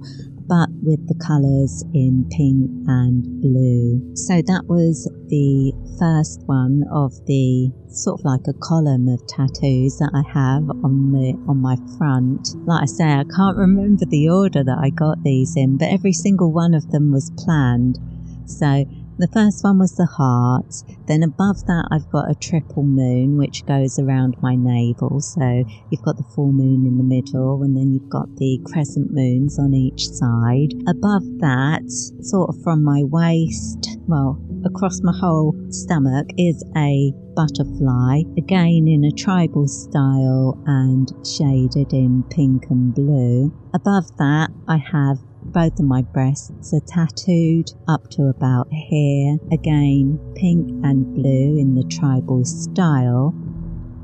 with 0.83 0.99
the 1.07 1.15
colours 1.25 1.83
in 1.93 2.27
pink 2.31 2.69
and 2.87 3.23
blue. 3.41 4.15
So 4.15 4.41
that 4.41 4.65
was 4.67 5.09
the 5.27 5.73
first 5.99 6.41
one 6.45 6.83
of 6.91 7.13
the 7.25 7.71
sort 7.89 8.19
of 8.19 8.25
like 8.25 8.47
a 8.47 8.53
column 8.61 9.07
of 9.07 9.25
tattoos 9.27 9.97
that 9.99 10.11
I 10.13 10.23
have 10.33 10.69
on 10.83 11.11
the 11.11 11.33
on 11.47 11.57
my 11.57 11.75
front. 11.97 12.55
Like 12.65 12.83
I 12.83 12.85
say, 12.85 13.05
I 13.05 13.23
can't 13.35 13.57
remember 13.67 14.05
the 14.05 14.29
order 14.29 14.63
that 14.63 14.77
I 14.77 14.89
got 14.89 15.21
these 15.23 15.55
in, 15.55 15.77
but 15.77 15.89
every 15.89 16.13
single 16.13 16.51
one 16.51 16.73
of 16.73 16.89
them 16.91 17.11
was 17.11 17.31
planned. 17.37 17.97
So 18.45 18.85
The 19.19 19.27
first 19.33 19.65
one 19.65 19.79
was 19.79 19.97
the 19.97 20.05
heart. 20.05 20.73
Then 21.07 21.23
above 21.23 21.65
that, 21.65 21.89
I've 21.91 22.09
got 22.09 22.31
a 22.31 22.35
triple 22.35 22.83
moon, 22.83 23.37
which 23.37 23.65
goes 23.65 23.99
around 23.99 24.37
my 24.41 24.55
navel. 24.55 25.19
So 25.19 25.65
you've 25.89 26.03
got 26.03 26.15
the 26.15 26.23
full 26.23 26.53
moon 26.53 26.87
in 26.87 26.95
the 26.95 27.03
middle, 27.03 27.61
and 27.63 27.75
then 27.75 27.91
you've 27.91 28.07
got 28.07 28.33
the 28.37 28.61
crescent 28.63 29.11
moons 29.11 29.59
on 29.59 29.73
each 29.73 30.07
side. 30.07 30.71
Above 30.87 31.23
that, 31.39 31.83
sort 32.21 32.47
of 32.47 32.63
from 32.63 32.81
my 32.81 33.03
waist, 33.03 33.99
well, 34.07 34.39
across 34.63 35.01
my 35.03 35.11
whole 35.11 35.53
stomach, 35.69 36.27
is 36.37 36.63
a 36.77 37.11
butterfly, 37.35 38.21
again 38.37 38.87
in 38.87 39.03
a 39.03 39.11
tribal 39.11 39.67
style 39.67 40.57
and 40.65 41.11
shaded 41.27 41.91
in 41.91 42.23
pink 42.29 42.67
and 42.69 42.95
blue. 42.95 43.51
Above 43.73 44.15
that, 44.17 44.49
I 44.69 44.77
have 44.77 45.19
both 45.51 45.79
of 45.79 45.85
my 45.85 46.01
breasts 46.01 46.73
are 46.73 46.81
tattooed 46.81 47.71
up 47.87 48.09
to 48.11 48.27
about 48.27 48.67
here, 48.71 49.37
again 49.51 50.19
pink 50.35 50.69
and 50.83 51.13
blue 51.15 51.57
in 51.57 51.75
the 51.75 51.83
tribal 51.89 52.45
style. 52.45 53.33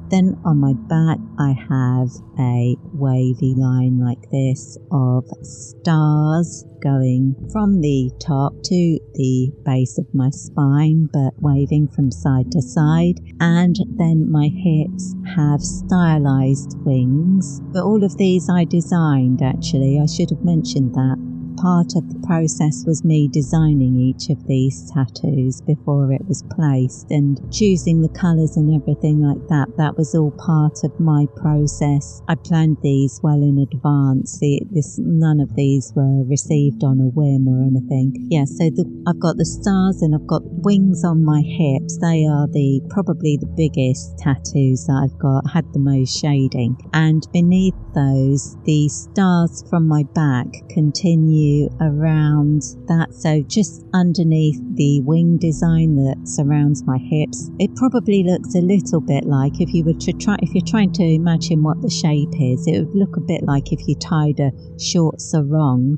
Then 0.10 0.40
on 0.46 0.60
my 0.60 0.74
back, 0.74 1.18
I 1.40 1.54
have 1.68 2.10
a 2.40 2.78
wavy 2.94 3.56
line 3.58 4.00
like 4.00 4.30
this 4.30 4.78
of 4.92 5.26
stars 5.42 6.64
going 6.80 7.36
from 7.52 7.82
the 7.82 8.12
top 8.20 8.54
to 8.64 9.00
the 9.16 9.52
base 9.66 9.98
of 9.98 10.06
my 10.14 10.30
spine, 10.30 11.10
but 11.12 11.34
waving 11.42 11.88
from 11.88 12.12
side 12.12 12.52
to 12.52 12.62
side. 12.62 13.20
And 13.40 13.76
then 13.98 14.32
my 14.32 14.48
hips 14.48 15.16
have 15.36 15.62
stylized 15.62 16.78
wings. 16.86 17.60
But 17.74 17.84
all 17.84 18.04
of 18.04 18.16
these 18.18 18.48
I 18.48 18.64
designed 18.66 19.42
actually. 19.42 20.00
I 20.00 20.06
should 20.06 20.30
have 20.30 20.46
mentioned 20.46 20.94
that 20.94 21.35
part 21.58 21.96
of 21.96 22.08
the 22.12 22.20
process 22.28 22.84
was 22.86 23.04
me 23.04 23.28
designing 23.28 23.96
each 23.96 24.30
of 24.30 24.46
these 24.48 24.92
tattoos 24.92 25.62
before 25.62 26.12
it 26.12 26.26
was 26.28 26.44
placed 26.56 27.12
and 27.12 27.40
choosing 27.54 28.02
the 28.02 28.10
colours 28.10 28.58
and 28.58 28.74
everything 28.74 29.22
like 29.22 29.42
that. 29.48 29.68
That 29.78 29.98
was 29.98 30.16
all 30.16 30.32
part 30.32 30.84
of 30.84 31.00
my 31.00 31.26
process. 31.36 32.22
I 32.28 32.36
planned 32.36 32.78
these 32.82 33.20
well 33.24 33.42
in 33.42 33.58
advance. 33.60 34.40
The, 34.40 34.62
this, 34.72 35.00
none 35.00 35.40
of 35.40 35.56
these 35.56 35.94
were 35.96 36.24
received 36.26 36.84
on 36.84 37.00
a 37.00 37.10
whim 37.14 37.48
or 37.48 37.64
anything. 37.64 38.28
Yeah, 38.30 38.46
so 38.46 38.70
the, 38.70 38.86
I've 39.08 39.20
got 39.20 39.38
the 39.38 39.46
stars 39.46 40.02
and 40.02 40.16
I've 40.16 40.28
got 40.28 40.44
wings 40.46 41.04
on 41.04 41.24
my 41.24 41.42
hips. 41.42 41.98
They 42.00 42.26
are 42.26 42.48
the 42.48 42.82
probably 42.90 43.38
the 43.38 43.52
biggest 43.56 44.18
tattoos 44.20 44.86
that 44.88 45.08
I've 45.08 45.20
got, 45.20 45.50
had 45.52 45.72
the 45.74 45.80
most 45.80 46.20
shading. 46.20 46.78
And 46.94 47.26
beneath 47.32 47.76
those, 47.94 48.58
the 48.66 48.90
stars 48.90 49.64
from 49.70 49.88
my 49.88 50.04
back 50.14 50.48
continue 50.70 51.45
around 51.82 52.62
that. 52.88 53.14
So 53.14 53.42
just 53.48 53.84
underneath 53.94 54.60
the 54.76 55.02
wing 55.02 55.38
design 55.38 55.96
that 55.96 56.28
surrounds 56.28 56.84
my 56.84 56.98
hips, 56.98 57.50
it 57.60 57.76
probably 57.76 58.24
looks 58.24 58.56
a 58.56 58.62
little 58.62 59.02
bit 59.02 59.26
like 59.26 59.60
if 59.60 59.74
you 59.74 59.84
were 59.84 60.00
to 60.00 60.14
try, 60.14 60.38
if 60.42 60.54
you're 60.54 60.66
trying 60.66 60.94
to 60.94 61.04
imagine 61.04 61.64
what 61.64 61.82
the 61.82 61.90
shape 61.90 62.34
is, 62.40 62.66
it 62.68 62.80
would 62.80 62.96
look 62.96 63.18
a 63.18 63.22
bit 63.22 63.44
like 63.44 63.72
if 63.72 63.88
you 63.88 63.96
tied 63.96 64.40
a 64.40 64.52
short 64.80 65.22
sarong 65.22 65.98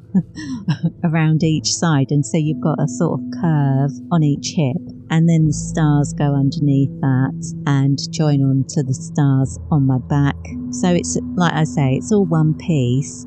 around 1.04 1.44
each 1.44 1.74
side. 1.74 2.12
And 2.12 2.26
so 2.26 2.38
you've 2.38 2.62
got 2.62 2.80
a 2.80 2.88
sort 2.88 3.20
of 3.20 3.26
curve 3.42 3.92
on 4.12 4.24
each 4.24 4.54
hip 4.56 4.78
and 5.10 5.30
then 5.30 5.46
the 5.46 5.54
stars 5.54 6.14
go 6.14 6.36
underneath 6.36 6.92
that 7.02 7.56
and 7.66 7.98
join 8.12 8.44
on 8.44 8.66
to 8.70 8.84
the 8.84 8.94
stars 8.94 9.58
on 9.72 9.88
my 9.88 10.00
back. 10.10 10.36
So 10.72 10.90
it's 10.90 11.18
like 11.36 11.54
I 11.54 11.64
say, 11.64 11.96
it's 11.96 12.12
all 12.12 12.26
one 12.26 12.54
piece 12.56 13.26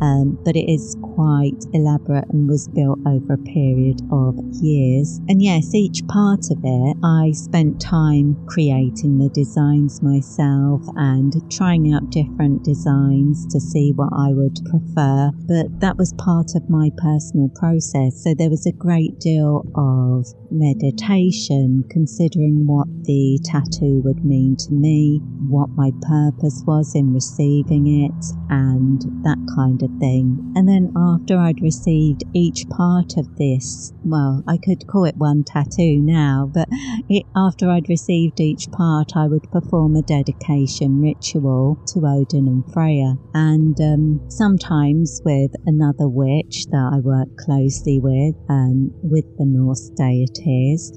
um, 0.00 0.38
but 0.44 0.56
it 0.56 0.70
is 0.70 0.96
quite 1.14 1.64
elaborate 1.72 2.28
and 2.30 2.48
was 2.48 2.68
built 2.68 2.98
over 3.06 3.34
a 3.34 3.38
period 3.38 4.00
of 4.12 4.34
years. 4.60 5.20
And 5.28 5.42
yes, 5.42 5.74
each 5.74 6.06
part 6.08 6.50
of 6.50 6.58
it, 6.62 6.96
I 7.02 7.32
spent 7.32 7.80
time 7.80 8.36
creating 8.46 9.18
the 9.18 9.30
designs 9.30 10.02
myself 10.02 10.82
and 10.96 11.32
trying 11.50 11.92
out 11.92 12.10
different 12.10 12.64
designs 12.64 13.46
to 13.46 13.60
see 13.60 13.92
what 13.94 14.10
I 14.12 14.32
would 14.32 14.58
prefer. 14.70 15.30
But 15.46 15.80
that 15.80 15.96
was 15.96 16.12
part 16.14 16.54
of 16.54 16.68
my 16.70 16.90
personal 16.96 17.48
process. 17.54 18.22
So 18.22 18.34
there 18.34 18.50
was 18.50 18.66
a 18.66 18.72
great 18.72 19.18
deal 19.18 19.66
of 19.74 20.26
meditation, 20.50 21.84
considering 21.90 22.66
what 22.66 22.86
the 23.04 23.38
tattoo 23.44 24.00
would 24.04 24.24
mean 24.24 24.56
to 24.56 24.72
me, 24.72 25.20
what 25.48 25.70
my 25.70 25.90
purpose 26.02 26.62
was 26.66 26.94
in 26.94 27.12
receiving 27.12 28.04
it, 28.04 28.24
and 28.50 29.00
that 29.24 29.38
kind 29.54 29.82
of 29.82 29.87
thing. 29.98 30.52
And 30.54 30.68
then 30.68 30.92
after 30.96 31.38
I'd 31.38 31.62
received 31.62 32.24
each 32.34 32.64
part 32.70 33.16
of 33.16 33.26
this, 33.36 33.92
well, 34.04 34.42
I 34.46 34.58
could 34.58 34.86
call 34.86 35.04
it 35.04 35.16
one 35.16 35.44
tattoo 35.44 36.00
now, 36.00 36.50
but 36.52 36.68
it, 37.08 37.26
after 37.36 37.70
I'd 37.70 37.88
received 37.88 38.40
each 38.40 38.66
part, 38.72 39.16
I 39.16 39.26
would 39.26 39.50
perform 39.50 39.96
a 39.96 40.02
dedication 40.02 41.00
ritual 41.00 41.78
to 41.88 42.00
Odin 42.06 42.46
and 42.48 42.64
Freya. 42.72 43.14
And 43.34 43.78
um, 43.80 44.30
sometimes 44.30 45.20
with 45.24 45.52
another 45.66 46.08
witch 46.08 46.66
that 46.70 46.90
I 46.94 47.00
work 47.00 47.28
closely 47.38 48.00
with, 48.00 48.36
um, 48.48 48.90
with 49.02 49.24
the 49.38 49.46
Norse 49.46 49.90
deities 49.96 50.92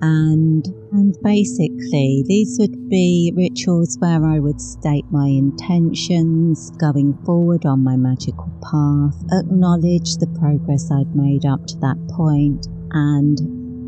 and 0.00 0.66
and 0.92 1.16
basically 1.22 2.22
these 2.26 2.56
would 2.58 2.88
be 2.88 3.32
rituals 3.36 3.96
where 3.98 4.24
I 4.24 4.38
would 4.38 4.60
state 4.60 5.04
my 5.10 5.26
intentions 5.26 6.70
going 6.78 7.14
forward 7.24 7.66
on 7.66 7.82
my 7.82 7.96
magical 7.96 8.52
path, 8.62 9.16
acknowledge 9.32 10.16
the 10.16 10.32
progress 10.38 10.90
I'd 10.90 11.14
made 11.14 11.46
up 11.46 11.66
to 11.66 11.76
that 11.78 11.98
point, 12.10 12.68
and 12.92 13.38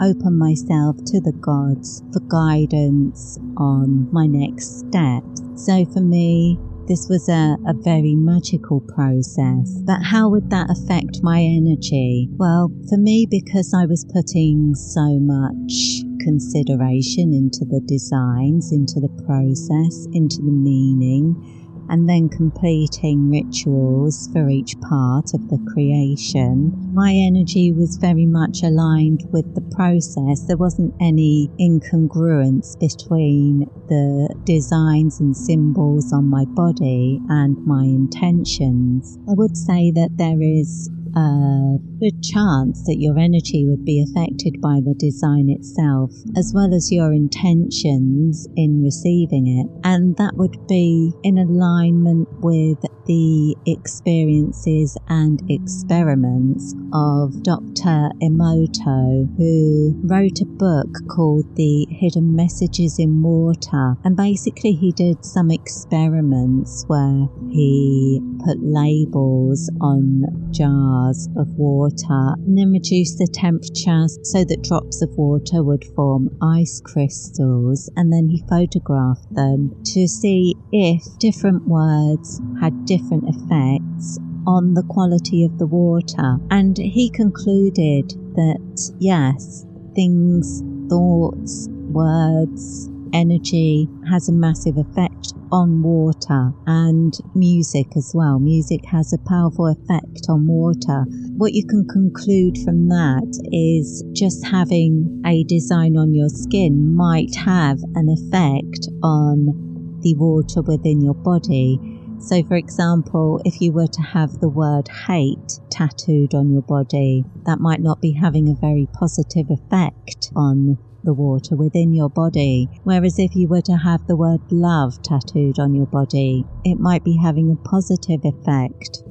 open 0.02 0.36
myself 0.36 0.96
to 1.06 1.20
the 1.20 1.32
gods 1.40 2.02
for 2.12 2.20
guidance 2.20 3.38
on 3.56 4.12
my 4.12 4.26
next 4.26 4.80
steps. 4.80 5.42
So 5.54 5.84
for 5.86 6.00
me, 6.00 6.58
this 6.86 7.08
was 7.08 7.28
a, 7.28 7.56
a 7.66 7.74
very 7.74 8.14
magical 8.14 8.80
process. 8.80 9.82
But 9.84 10.02
how 10.02 10.28
would 10.30 10.50
that 10.50 10.70
affect 10.70 11.22
my 11.22 11.40
energy? 11.42 12.28
Well, 12.32 12.70
for 12.88 12.96
me, 12.96 13.26
because 13.28 13.74
I 13.74 13.86
was 13.86 14.04
putting 14.12 14.74
so 14.74 15.18
much 15.18 16.04
consideration 16.20 17.32
into 17.32 17.64
the 17.64 17.80
designs, 17.86 18.72
into 18.72 19.00
the 19.00 19.10
process, 19.26 20.06
into 20.12 20.38
the 20.38 20.50
meaning, 20.50 21.55
and 21.88 22.08
then 22.08 22.28
completing 22.28 23.30
rituals 23.30 24.28
for 24.32 24.48
each 24.48 24.74
part 24.88 25.26
of 25.34 25.48
the 25.48 25.58
creation, 25.72 26.72
my 26.92 27.12
energy 27.12 27.72
was 27.72 27.96
very 27.96 28.26
much 28.26 28.62
aligned 28.62 29.22
with 29.32 29.54
the 29.54 29.60
process. 29.74 30.46
There 30.46 30.56
wasn't 30.56 30.94
any 31.00 31.50
incongruence 31.60 32.78
between 32.78 33.66
the 33.88 34.34
designs 34.44 35.20
and 35.20 35.36
symbols 35.36 36.12
on 36.12 36.28
my 36.28 36.44
body 36.46 37.20
and 37.28 37.56
my 37.66 37.84
intentions. 37.84 39.18
I 39.28 39.34
would 39.34 39.56
say 39.56 39.90
that 39.92 40.16
there 40.16 40.40
is 40.40 40.90
a 41.16 41.78
good 41.98 42.22
chance 42.22 42.84
that 42.84 42.98
your 42.98 43.18
energy 43.18 43.64
would 43.66 43.84
be 43.84 44.04
affected 44.04 44.60
by 44.60 44.80
the 44.84 44.94
design 44.98 45.48
itself, 45.48 46.12
as 46.36 46.52
well 46.54 46.74
as 46.74 46.92
your 46.92 47.12
intentions 47.12 48.46
in 48.56 48.82
receiving 48.82 49.46
it. 49.48 49.66
And 49.82 50.16
that 50.18 50.34
would 50.36 50.66
be 50.68 51.14
in 51.22 51.38
alignment 51.38 52.28
with 52.40 52.78
the 53.06 53.56
experiences 53.66 54.96
and 55.08 55.40
experiments 55.48 56.74
of 56.92 57.42
Dr. 57.42 58.10
Emoto, 58.20 59.26
who 59.38 59.94
wrote 60.04 60.40
a 60.42 60.46
book 60.46 60.88
called 61.08 61.46
The 61.56 61.86
Hidden 61.90 62.34
Messages 62.34 62.98
in 62.98 63.22
Water. 63.22 63.94
And 64.04 64.16
basically, 64.16 64.72
he 64.72 64.92
did 64.92 65.24
some 65.24 65.50
experiments 65.50 66.84
where 66.88 67.28
he 67.48 68.20
put 68.44 68.58
labels 68.60 69.70
on 69.80 70.24
jars 70.50 71.05
of 71.10 71.48
water 71.56 72.34
and 72.46 72.58
then 72.58 72.72
reduced 72.72 73.18
the 73.18 73.26
temperature 73.26 74.06
so 74.22 74.44
that 74.44 74.62
drops 74.62 75.02
of 75.02 75.10
water 75.16 75.62
would 75.62 75.84
form 75.94 76.28
ice 76.42 76.80
crystals. 76.84 77.90
And 77.96 78.12
then 78.12 78.28
he 78.28 78.42
photographed 78.48 79.32
them 79.34 79.74
to 79.94 80.08
see 80.08 80.54
if 80.72 81.02
different 81.18 81.66
words 81.66 82.40
had 82.60 82.84
different 82.86 83.24
effects 83.28 84.18
on 84.46 84.74
the 84.74 84.84
quality 84.84 85.44
of 85.44 85.58
the 85.58 85.66
water. 85.66 86.38
And 86.50 86.76
he 86.76 87.10
concluded 87.10 88.10
that 88.34 88.92
yes, 88.98 89.66
things, 89.94 90.62
thoughts, 90.88 91.68
words, 91.70 92.90
energy 93.16 93.88
has 94.10 94.28
a 94.28 94.32
massive 94.32 94.76
effect 94.76 95.32
on 95.50 95.82
water 95.82 96.50
and 96.66 97.14
music 97.34 97.86
as 97.96 98.12
well. 98.14 98.38
Music 98.38 98.84
has 98.84 99.12
a 99.12 99.28
powerful 99.28 99.66
effect 99.68 100.26
on 100.28 100.46
water. 100.46 101.04
What 101.36 101.54
you 101.54 101.64
can 101.66 101.86
conclude 101.88 102.58
from 102.64 102.88
that 102.88 103.30
is 103.52 104.04
just 104.12 104.44
having 104.46 105.22
a 105.24 105.44
design 105.44 105.96
on 105.96 106.14
your 106.14 106.28
skin 106.28 106.94
might 106.94 107.34
have 107.36 107.78
an 107.94 108.08
effect 108.10 108.86
on 109.02 110.00
the 110.02 110.14
water 110.14 110.60
within 110.62 111.00
your 111.00 111.14
body 111.14 111.78
So, 112.18 112.42
for 112.44 112.56
example, 112.56 113.40
if 113.44 113.60
you 113.60 113.72
were 113.72 113.86
to 113.86 114.02
have 114.02 114.40
the 114.40 114.48
word 114.48 114.88
hate 115.06 115.60
tattooed 115.70 116.34
on 116.34 116.50
your 116.50 116.62
body, 116.62 117.24
that 117.44 117.60
might 117.60 117.80
not 117.80 118.00
be 118.00 118.12
having 118.12 118.48
a 118.48 118.54
very 118.60 118.88
positive 118.98 119.46
effect 119.50 120.30
on 120.34 120.78
the 121.06 121.14
water 121.14 121.56
within 121.56 121.94
your 121.94 122.10
body. 122.10 122.68
Whereas 122.82 123.18
if 123.18 123.34
you 123.34 123.48
were 123.48 123.62
to 123.62 123.76
have 123.76 124.06
the 124.06 124.16
word 124.16 124.40
love 124.50 125.00
tattooed 125.02 125.58
on 125.58 125.74
your 125.74 125.86
body, 125.86 126.44
it 126.64 126.78
might 126.78 127.04
be 127.04 127.16
having 127.16 127.50
a 127.50 127.68
positive 127.68 128.20
effect 128.24 129.02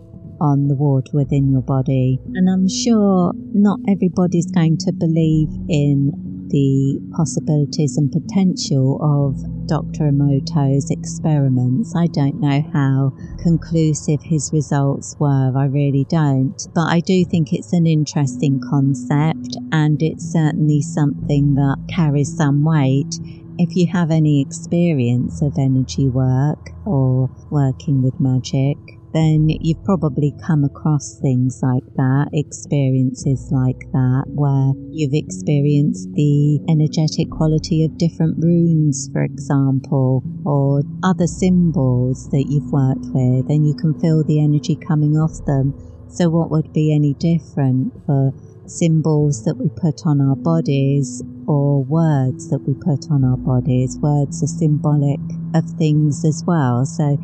on 0.41 0.67
the 0.67 0.75
water 0.75 1.11
within 1.13 1.49
your 1.49 1.61
body. 1.61 2.19
And 2.35 2.49
I'm 2.49 2.67
sure 2.67 3.31
not 3.53 3.79
everybody's 3.87 4.51
going 4.51 4.77
to 4.79 4.91
believe 4.91 5.49
in 5.69 6.34
the 6.49 6.99
possibilities 7.15 7.97
and 7.97 8.11
potential 8.11 8.99
of 9.01 9.67
Dr. 9.67 10.11
Emoto's 10.11 10.91
experiments. 10.91 11.95
I 11.95 12.07
don't 12.07 12.39
know 12.39 12.61
how 12.73 13.13
conclusive 13.41 14.21
his 14.21 14.51
results 14.53 15.15
were, 15.19 15.53
I 15.55 15.65
really 15.65 16.05
don't. 16.09 16.55
But 16.73 16.87
I 16.89 16.99
do 16.99 17.25
think 17.25 17.53
it's 17.53 17.73
an 17.73 17.87
interesting 17.87 18.61
concept 18.69 19.57
and 19.71 20.01
it's 20.01 20.31
certainly 20.31 20.81
something 20.81 21.55
that 21.55 21.77
carries 21.89 22.35
some 22.35 22.63
weight. 22.63 23.19
If 23.57 23.75
you 23.75 23.87
have 23.87 24.11
any 24.11 24.41
experience 24.41 25.41
of 25.41 25.57
energy 25.57 26.09
work 26.09 26.71
or 26.85 27.29
working 27.49 28.01
with 28.01 28.19
magic, 28.19 28.77
then 29.15 29.47
you've 29.47 29.83
probably 29.85 30.33
come 30.45 30.65
across 30.65 31.17
things 31.21 31.61
like 31.63 31.87
that, 31.95 32.27
experiences 32.33 33.47
like 33.49 33.79
that, 33.93 34.25
where 34.27 34.73
you've 34.91 35.15
experienced 35.15 36.11
the 36.13 36.59
energetic 36.67 37.31
quality 37.31 37.85
of 37.85 37.97
different 37.97 38.35
runes, 38.43 39.09
for 39.13 39.23
example, 39.23 40.21
or 40.43 40.83
other 41.01 41.27
symbols 41.27 42.29
that 42.31 42.43
you've 42.49 42.69
worked 42.73 43.07
with, 43.15 43.47
and 43.47 43.65
you 43.65 43.73
can 43.73 43.97
feel 44.01 44.21
the 44.25 44.43
energy 44.43 44.75
coming 44.75 45.15
off 45.15 45.39
them. 45.47 45.73
So, 46.09 46.29
what 46.29 46.51
would 46.51 46.73
be 46.73 46.93
any 46.93 47.13
different 47.13 47.93
for 48.05 48.33
symbols 48.67 49.45
that 49.45 49.55
we 49.55 49.69
put 49.69 50.05
on 50.05 50.19
our 50.19 50.35
bodies 50.35 51.23
or 51.47 51.83
words 51.85 52.49
that 52.49 52.59
we 52.67 52.73
put 52.73 53.09
on 53.09 53.23
our 53.23 53.37
bodies? 53.37 53.97
Words 54.01 54.43
are 54.43 54.47
symbolic 54.47 55.19
of 55.53 55.63
things 55.79 56.25
as 56.25 56.43
well. 56.45 56.85
So, 56.85 57.17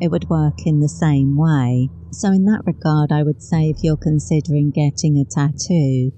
it 0.00 0.10
would 0.10 0.28
work 0.28 0.66
in 0.66 0.80
the 0.80 0.88
same 0.88 1.36
way. 1.36 1.90
So, 2.12 2.32
in 2.32 2.44
that 2.46 2.62
regard, 2.64 3.12
I 3.12 3.22
would 3.22 3.42
say 3.42 3.70
if 3.70 3.78
you're 3.82 3.96
considering 3.96 4.70
getting 4.70 5.18
a 5.18 5.24
tattoo, 5.24 6.12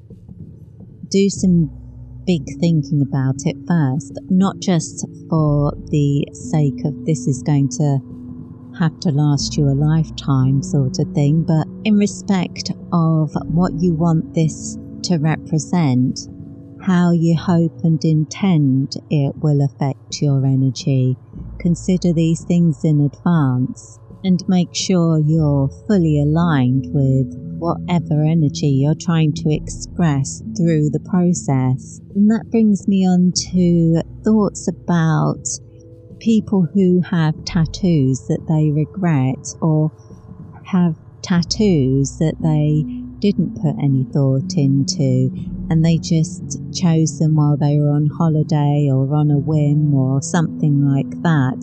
do 1.09 1.29
some 1.29 1.71
big 2.27 2.45
thinking 2.61 3.03
about 3.03 3.43
it 3.45 3.57
first, 3.67 4.19
not 4.29 4.61
just 4.61 5.07
for 5.29 5.73
the 5.91 6.27
sake 6.33 6.85
of 6.85 7.05
this 7.05 7.27
is 7.27 7.43
going 7.43 7.69
to 7.69 7.99
have 8.79 8.99
to 9.01 9.11
last 9.11 9.57
you 9.57 9.69
a 9.69 9.75
lifetime 9.75 10.63
sort 10.63 10.99
of 10.99 11.13
thing, 11.13 11.43
but 11.43 11.67
in 11.85 11.97
respect 11.97 12.71
of 12.93 13.33
what 13.47 13.73
you 13.81 13.95
want 13.95 14.35
this 14.35 14.79
to 15.03 15.19
represent, 15.19 16.21
how 16.83 17.11
you 17.11 17.37
hope 17.37 17.81
and 17.83 18.03
intend 18.05 18.95
it 19.11 19.35
will 19.37 19.61
affect 19.63 20.23
your 20.23 20.47
energy 20.47 21.17
consider 21.61 22.13
these 22.13 22.45
things 22.45 22.85
in 22.85 23.01
advance 23.01 23.99
and 24.25 24.43
make 24.49 24.75
sure 24.75 25.19
you're 25.19 25.69
fully 25.87 26.21
aligned 26.21 26.87
with 26.93 27.35
whatever 27.59 28.23
energy 28.25 28.69
you're 28.69 28.95
trying 28.95 29.33
to 29.33 29.55
express 29.55 30.43
through 30.57 30.91
the 30.91 31.01
process. 31.01 32.01
And 32.15 32.31
that 32.31 32.51
brings 32.51 32.89
me 32.89 33.07
on 33.07 33.33
to 33.53 34.03
thoughts 34.25 34.69
about 34.69 35.45
people 36.19 36.67
who 36.75 37.01
have 37.03 37.45
tattoos 37.45 38.27
that 38.29 38.45
they 38.49 38.71
regret 38.71 39.47
or 39.61 39.91
have 40.67 40.97
tattoos 41.23 42.19
that 42.19 42.37
they 42.41 42.85
didn't 43.21 43.61
put 43.61 43.77
any 43.83 44.05
thought 44.13 44.55
into 44.57 45.31
and 45.71 45.85
they 45.85 45.99
just 45.99 46.59
chose 46.73 47.19
them 47.19 47.37
while 47.37 47.57
they 47.57 47.79
were 47.79 47.91
on 47.91 48.07
holiday 48.07 48.89
or 48.91 49.15
on 49.15 49.31
a 49.31 49.39
whim 49.39 49.95
or 49.95 50.21
something 50.21 50.85
like 50.85 51.23
that. 51.23 51.57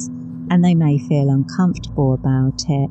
And 0.50 0.64
they 0.64 0.76
may 0.76 0.98
feel 0.98 1.30
uncomfortable 1.30 2.14
about 2.14 2.64
it. 2.70 2.90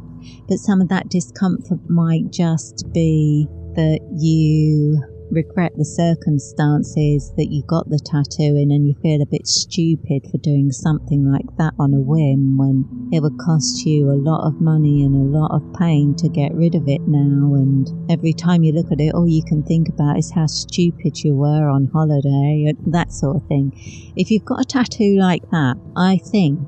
But 0.48 0.58
some 0.58 0.80
of 0.80 0.88
that 0.88 1.08
discomfort 1.08 1.88
might 1.88 2.30
just 2.30 2.92
be 2.92 3.48
that 3.76 4.00
you 4.12 5.02
regret 5.30 5.72
the 5.76 5.84
circumstances 5.84 7.32
that 7.36 7.50
you 7.50 7.62
got 7.66 7.88
the 7.88 7.98
tattoo 7.98 8.56
in 8.56 8.70
and 8.70 8.86
you 8.86 8.94
feel 9.02 9.22
a 9.22 9.26
bit 9.26 9.46
stupid 9.46 10.26
for 10.30 10.38
doing 10.38 10.70
something 10.70 11.30
like 11.30 11.46
that 11.58 11.74
on 11.78 11.94
a 11.94 12.00
whim 12.00 12.56
when 12.56 13.10
it 13.12 13.20
would 13.20 13.38
cost 13.38 13.84
you 13.84 14.10
a 14.10 14.16
lot 14.16 14.46
of 14.46 14.60
money 14.60 15.02
and 15.02 15.14
a 15.14 15.38
lot 15.38 15.50
of 15.50 15.62
pain 15.78 16.14
to 16.16 16.28
get 16.28 16.54
rid 16.54 16.74
of 16.74 16.88
it 16.88 17.02
now. 17.06 17.54
And 17.54 18.10
every 18.10 18.32
time 18.32 18.62
you 18.62 18.72
look 18.72 18.90
at 18.92 19.00
it 19.00 19.14
all 19.14 19.28
you 19.28 19.42
can 19.44 19.62
think 19.62 19.88
about 19.88 20.18
is 20.18 20.32
how 20.32 20.46
stupid 20.46 21.22
you 21.22 21.34
were 21.34 21.68
on 21.68 21.90
holiday 21.92 22.66
and 22.68 22.94
that 22.94 23.12
sort 23.12 23.36
of 23.36 23.46
thing. 23.48 23.72
If 24.16 24.30
you've 24.30 24.44
got 24.44 24.60
a 24.60 24.64
tattoo 24.64 25.16
like 25.18 25.42
that 25.50 25.76
i 25.96 26.18
think 26.18 26.58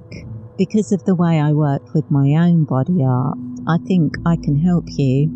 because 0.57 0.93
of 0.93 1.05
the 1.05 1.15
way 1.15 1.41
i 1.41 1.53
worked 1.53 1.93
with 1.95 2.11
my 2.11 2.35
own 2.35 2.65
body 2.65 3.03
art 3.05 3.37
i 3.67 3.77
think 3.87 4.15
i 4.27 4.37
can 4.37 4.57
help 4.57 4.85
you 4.89 5.29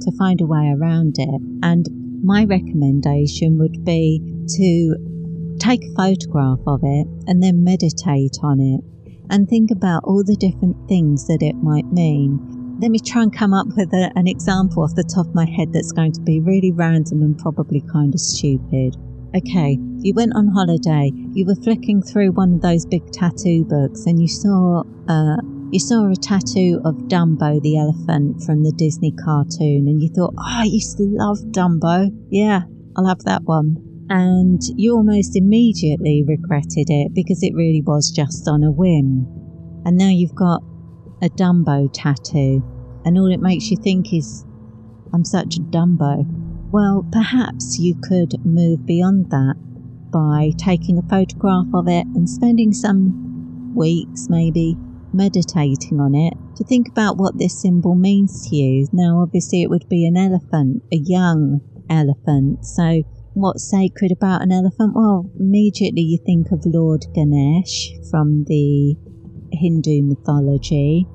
to 0.00 0.12
find 0.12 0.40
a 0.40 0.46
way 0.46 0.74
around 0.76 1.16
it. 1.18 1.40
And 1.62 1.86
my 2.22 2.44
recommendation 2.44 3.58
would 3.58 3.84
be 3.84 4.20
to 4.56 4.96
take 5.58 5.82
a 5.82 5.94
photograph 5.96 6.60
of 6.66 6.80
it 6.82 7.06
and 7.26 7.42
then 7.42 7.64
meditate 7.64 8.36
on 8.42 8.60
it 8.60 8.80
and 9.30 9.48
think 9.48 9.70
about 9.70 10.02
all 10.04 10.22
the 10.22 10.36
different 10.36 10.76
things 10.88 11.26
that 11.26 11.42
it 11.42 11.56
might 11.56 11.86
mean. 11.92 12.38
Let 12.80 12.90
me 12.90 12.98
try 12.98 13.22
and 13.22 13.34
come 13.34 13.54
up 13.54 13.66
with 13.76 13.92
a, 13.92 14.12
an 14.16 14.28
example 14.28 14.82
off 14.82 14.94
the 14.94 15.02
top 15.02 15.26
of 15.26 15.34
my 15.34 15.46
head 15.46 15.72
that's 15.72 15.92
going 15.92 16.12
to 16.12 16.20
be 16.20 16.40
really 16.40 16.72
random 16.72 17.22
and 17.22 17.36
probably 17.38 17.80
kind 17.92 18.14
of 18.14 18.20
stupid. 18.20 18.96
Okay, 19.34 19.78
you 19.98 20.14
went 20.14 20.34
on 20.34 20.48
holiday, 20.48 21.10
you 21.32 21.44
were 21.44 21.56
flicking 21.56 22.02
through 22.02 22.32
one 22.32 22.54
of 22.54 22.62
those 22.62 22.86
big 22.86 23.10
tattoo 23.12 23.64
books 23.64 24.06
and 24.06 24.20
you 24.20 24.28
saw 24.28 24.82
uh, 25.08 25.36
you 25.72 25.80
saw 25.80 26.08
a 26.10 26.14
tattoo 26.14 26.80
of 26.84 26.94
Dumbo 27.08 27.60
the 27.60 27.76
elephant 27.78 28.42
from 28.42 28.62
the 28.62 28.72
Disney 28.72 29.12
cartoon 29.12 29.88
and 29.88 30.00
you 30.00 30.08
thought, 30.08 30.34
oh, 30.38 30.42
I 30.44 30.64
used 30.64 30.96
to 30.98 31.04
love 31.04 31.38
Dumbo. 31.50 32.08
Yeah, 32.30 32.62
I'll 32.96 33.06
have 33.06 33.24
that 33.24 33.42
one. 33.42 33.76
And 34.08 34.60
you 34.76 34.94
almost 34.94 35.36
immediately 35.36 36.24
regretted 36.26 36.88
it 36.88 37.12
because 37.14 37.42
it 37.42 37.54
really 37.54 37.82
was 37.84 38.10
just 38.10 38.46
on 38.48 38.62
a 38.62 38.70
whim. 38.70 39.26
And 39.84 39.96
now 39.96 40.08
you've 40.08 40.34
got 40.34 40.62
a 41.22 41.28
Dumbo 41.28 41.90
tattoo, 41.92 42.62
and 43.04 43.18
all 43.18 43.32
it 43.32 43.40
makes 43.40 43.70
you 43.70 43.76
think 43.76 44.12
is, 44.12 44.44
I'm 45.12 45.24
such 45.24 45.56
a 45.56 45.60
Dumbo. 45.60 46.24
Well, 46.70 47.06
perhaps 47.10 47.78
you 47.78 47.96
could 48.02 48.34
move 48.44 48.86
beyond 48.86 49.30
that 49.30 49.56
by 50.12 50.52
taking 50.58 50.98
a 50.98 51.08
photograph 51.08 51.66
of 51.74 51.88
it 51.88 52.06
and 52.14 52.28
spending 52.28 52.72
some 52.72 53.74
weeks, 53.74 54.28
maybe, 54.28 54.76
meditating 55.16 56.00
on 56.00 56.14
it 56.14 56.34
to 56.56 56.64
think 56.64 56.88
about 56.88 57.16
what 57.16 57.38
this 57.38 57.60
symbol 57.60 57.94
means 57.94 58.48
to 58.48 58.56
you. 58.56 58.86
Now, 58.92 59.20
obviously, 59.20 59.62
it 59.62 59.70
would 59.70 59.88
be 59.88 60.06
an 60.06 60.16
elephant, 60.16 60.82
a 60.92 60.96
young 60.96 61.60
elephant. 61.88 62.64
So, 62.64 63.02
what's 63.34 63.68
sacred 63.70 64.12
about 64.12 64.42
an 64.42 64.52
elephant? 64.52 64.92
Well, 64.94 65.30
immediately 65.38 66.02
you 66.02 66.18
think 66.24 66.52
of 66.52 66.62
Lord 66.64 67.06
Ganesh 67.14 67.90
from 68.10 68.44
the 68.44 68.96
Hindu 69.52 70.02
mythology. 70.02 71.06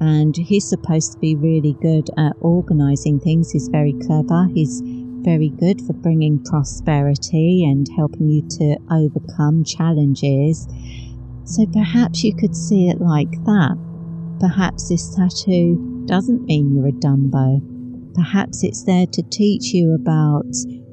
And 0.00 0.36
he's 0.36 0.68
supposed 0.68 1.12
to 1.12 1.18
be 1.18 1.36
really 1.36 1.76
good 1.80 2.10
at 2.18 2.34
organizing 2.40 3.20
things. 3.20 3.50
He's 3.50 3.68
very 3.68 3.94
clever. 4.06 4.48
He's 4.52 4.82
very 5.24 5.48
good 5.48 5.80
for 5.80 5.94
bringing 5.94 6.42
prosperity 6.44 7.64
and 7.64 7.86
helping 7.96 8.28
you 8.28 8.42
to 8.58 8.76
overcome 8.90 9.64
challenges. 9.64 10.68
So 11.44 11.66
perhaps 11.66 12.24
you 12.24 12.34
could 12.34 12.56
see 12.56 12.88
it 12.88 13.00
like 13.00 13.30
that. 13.44 13.76
Perhaps 14.40 14.88
this 14.88 15.14
tattoo 15.14 16.04
doesn't 16.06 16.44
mean 16.44 16.74
you're 16.74 16.88
a 16.88 16.92
Dumbo. 16.92 17.60
Perhaps 18.14 18.62
it's 18.62 18.84
there 18.84 19.06
to 19.06 19.22
teach 19.30 19.74
you 19.74 19.94
about 19.94 20.46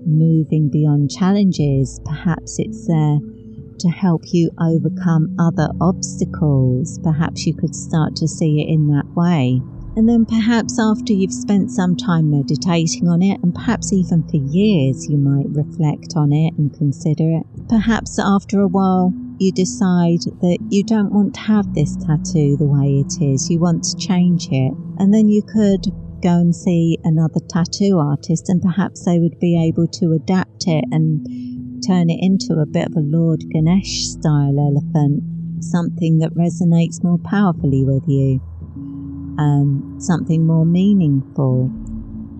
moving 0.05 0.69
beyond 0.69 1.09
challenges. 1.11 1.99
Perhaps 2.05 2.59
it's 2.59 2.87
there 2.87 3.19
to 3.79 3.89
help 3.89 4.21
you 4.31 4.51
overcome 4.59 5.35
other 5.39 5.69
obstacles. 5.79 6.99
Perhaps 7.03 7.45
you 7.45 7.53
could 7.53 7.75
start 7.75 8.15
to 8.17 8.27
see 8.27 8.61
it 8.61 8.71
in 8.71 8.87
that 8.87 9.07
way. 9.15 9.61
And 9.95 10.07
then 10.07 10.25
perhaps 10.25 10.79
after 10.79 11.11
you've 11.11 11.33
spent 11.33 11.69
some 11.69 11.97
time 11.97 12.31
meditating 12.31 13.09
on 13.09 13.21
it, 13.21 13.39
and 13.43 13.53
perhaps 13.53 13.91
even 13.91 14.23
for 14.23 14.37
years, 14.37 15.09
you 15.09 15.17
might 15.17 15.49
reflect 15.49 16.13
on 16.15 16.31
it 16.31 16.53
and 16.57 16.73
consider 16.73 17.29
it. 17.29 17.45
Perhaps 17.67 18.17
after 18.17 18.61
a 18.61 18.67
while, 18.67 19.13
you 19.41 19.51
decide 19.51 20.21
that 20.41 20.57
you 20.69 20.83
don't 20.83 21.11
want 21.11 21.33
to 21.33 21.41
have 21.41 21.73
this 21.73 21.97
tattoo 21.97 22.55
the 22.57 22.67
way 22.67 23.03
it 23.03 23.21
is, 23.21 23.49
you 23.49 23.59
want 23.59 23.83
to 23.83 23.97
change 23.97 24.47
it, 24.51 24.73
and 24.99 25.13
then 25.13 25.27
you 25.27 25.41
could 25.41 25.85
go 26.21 26.29
and 26.29 26.55
see 26.55 26.97
another 27.03 27.39
tattoo 27.49 27.97
artist, 27.97 28.49
and 28.49 28.61
perhaps 28.61 29.03
they 29.05 29.19
would 29.19 29.39
be 29.39 29.59
able 29.59 29.87
to 29.87 30.13
adapt 30.13 30.67
it 30.67 30.85
and 30.91 31.25
turn 31.87 32.09
it 32.09 32.19
into 32.21 32.61
a 32.61 32.65
bit 32.65 32.87
of 32.87 32.95
a 32.95 32.99
Lord 32.99 33.43
Ganesh 33.51 34.05
style 34.05 34.59
elephant, 34.59 35.23
something 35.63 36.19
that 36.19 36.35
resonates 36.35 37.03
more 37.03 37.17
powerfully 37.17 37.83
with 37.83 38.03
you. 38.07 38.39
um, 39.39 39.95
something 39.99 40.45
more 40.45 40.65
meaningful. 40.65 41.71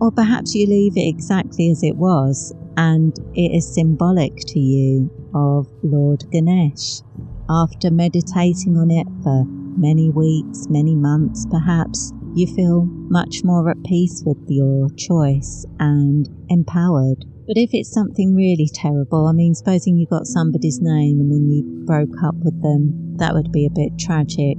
Or 0.00 0.10
perhaps 0.10 0.54
you 0.54 0.66
leave 0.66 0.96
it 0.96 1.08
exactly 1.08 1.70
as 1.70 1.82
it 1.82 1.96
was 1.96 2.54
and 2.76 3.16
it 3.34 3.54
is 3.54 3.74
symbolic 3.74 4.36
to 4.48 4.58
you 4.58 5.10
of 5.34 5.66
Lord 5.82 6.24
Ganesh. 6.30 7.02
After 7.48 7.90
meditating 7.90 8.76
on 8.76 8.90
it 8.90 9.06
for 9.22 9.44
many 9.76 10.10
weeks, 10.10 10.68
many 10.68 10.94
months 10.94 11.46
perhaps, 11.50 12.12
you 12.34 12.46
feel 12.46 12.84
much 13.10 13.44
more 13.44 13.68
at 13.68 13.82
peace 13.84 14.22
with 14.24 14.38
your 14.48 14.88
choice 14.96 15.66
and 15.78 16.28
empowered. 16.48 17.24
But 17.46 17.58
if 17.58 17.70
it's 17.72 17.92
something 17.92 18.34
really 18.34 18.70
terrible, 18.72 19.26
I 19.26 19.32
mean, 19.32 19.54
supposing 19.54 19.96
you 19.96 20.06
got 20.06 20.26
somebody's 20.26 20.80
name 20.80 21.20
and 21.20 21.30
then 21.30 21.50
you 21.50 21.84
broke 21.84 22.22
up 22.24 22.36
with 22.36 22.62
them, 22.62 23.16
that 23.18 23.34
would 23.34 23.52
be 23.52 23.66
a 23.66 23.70
bit 23.70 23.98
tragic. 23.98 24.56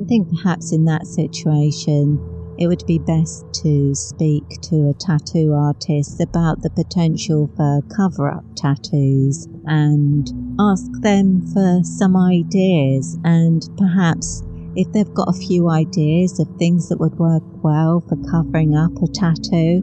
I 0.00 0.04
think 0.04 0.28
perhaps 0.28 0.72
in 0.72 0.84
that 0.84 1.06
situation, 1.06 2.18
it 2.58 2.66
would 2.66 2.84
be 2.86 2.98
best 2.98 3.44
to 3.52 3.94
speak 3.94 4.44
to 4.62 4.88
a 4.88 4.94
tattoo 4.94 5.52
artist 5.52 6.20
about 6.20 6.62
the 6.62 6.70
potential 6.70 7.50
for 7.56 7.80
cover 7.94 8.30
up 8.30 8.44
tattoos 8.56 9.46
and 9.66 10.30
ask 10.60 10.90
them 11.00 11.40
for 11.52 11.80
some 11.82 12.16
ideas 12.16 13.18
and 13.24 13.68
perhaps 13.76 14.42
if 14.76 14.92
they've 14.92 15.14
got 15.14 15.28
a 15.28 15.32
few 15.46 15.68
ideas 15.68 16.40
of 16.40 16.48
things 16.58 16.88
that 16.88 16.98
would 16.98 17.18
work 17.18 17.42
well 17.62 18.00
for 18.08 18.16
covering 18.30 18.74
up 18.74 18.90
a 19.02 19.06
tattoo, 19.06 19.82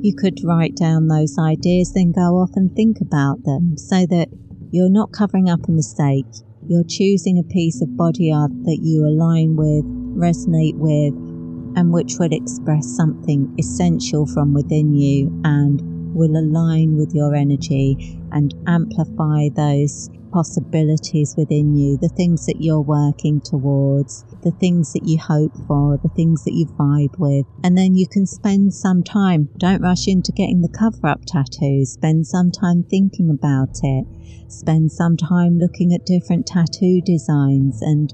you 0.00 0.14
could 0.14 0.38
write 0.44 0.76
down 0.76 1.08
those 1.08 1.38
ideas, 1.38 1.92
then 1.92 2.12
go 2.12 2.38
off 2.38 2.50
and 2.54 2.74
think 2.74 3.00
about 3.00 3.42
them 3.44 3.76
so 3.76 4.06
that 4.06 4.28
you're 4.70 4.90
not 4.90 5.12
covering 5.12 5.48
up 5.48 5.68
a 5.68 5.72
mistake. 5.72 6.26
You're 6.66 6.84
choosing 6.88 7.38
a 7.38 7.52
piece 7.52 7.82
of 7.82 7.96
body 7.96 8.32
art 8.32 8.52
that 8.64 8.78
you 8.80 9.04
align 9.04 9.56
with, 9.56 9.84
resonate 10.16 10.76
with, 10.76 11.31
and 11.76 11.92
which 11.92 12.14
will 12.18 12.32
express 12.32 12.86
something 12.96 13.54
essential 13.58 14.26
from 14.26 14.54
within 14.54 14.94
you 14.94 15.30
and 15.44 15.80
will 16.14 16.36
align 16.36 16.96
with 16.96 17.14
your 17.14 17.34
energy 17.34 18.18
and 18.32 18.54
amplify 18.66 19.48
those 19.54 20.10
possibilities 20.32 21.34
within 21.36 21.76
you, 21.76 21.98
the 21.98 22.08
things 22.08 22.46
that 22.46 22.60
you're 22.60 22.80
working 22.80 23.40
towards, 23.40 24.24
the 24.42 24.50
things 24.50 24.92
that 24.92 25.04
you 25.04 25.18
hope 25.18 25.52
for, 25.66 25.98
the 26.02 26.10
things 26.16 26.42
that 26.44 26.54
you 26.54 26.66
vibe 26.66 27.18
with. 27.18 27.46
And 27.62 27.76
then 27.76 27.94
you 27.94 28.08
can 28.08 28.26
spend 28.26 28.74
some 28.74 29.02
time, 29.02 29.50
don't 29.58 29.82
rush 29.82 30.08
into 30.08 30.32
getting 30.32 30.62
the 30.62 30.72
cover 30.72 31.06
up 31.06 31.20
tattoos, 31.26 31.92
spend 31.92 32.26
some 32.26 32.50
time 32.50 32.82
thinking 32.82 33.30
about 33.30 33.76
it, 33.82 34.06
spend 34.48 34.90
some 34.90 35.16
time 35.16 35.58
looking 35.58 35.92
at 35.92 36.06
different 36.06 36.46
tattoo 36.46 37.00
designs 37.04 37.82
and 37.82 38.12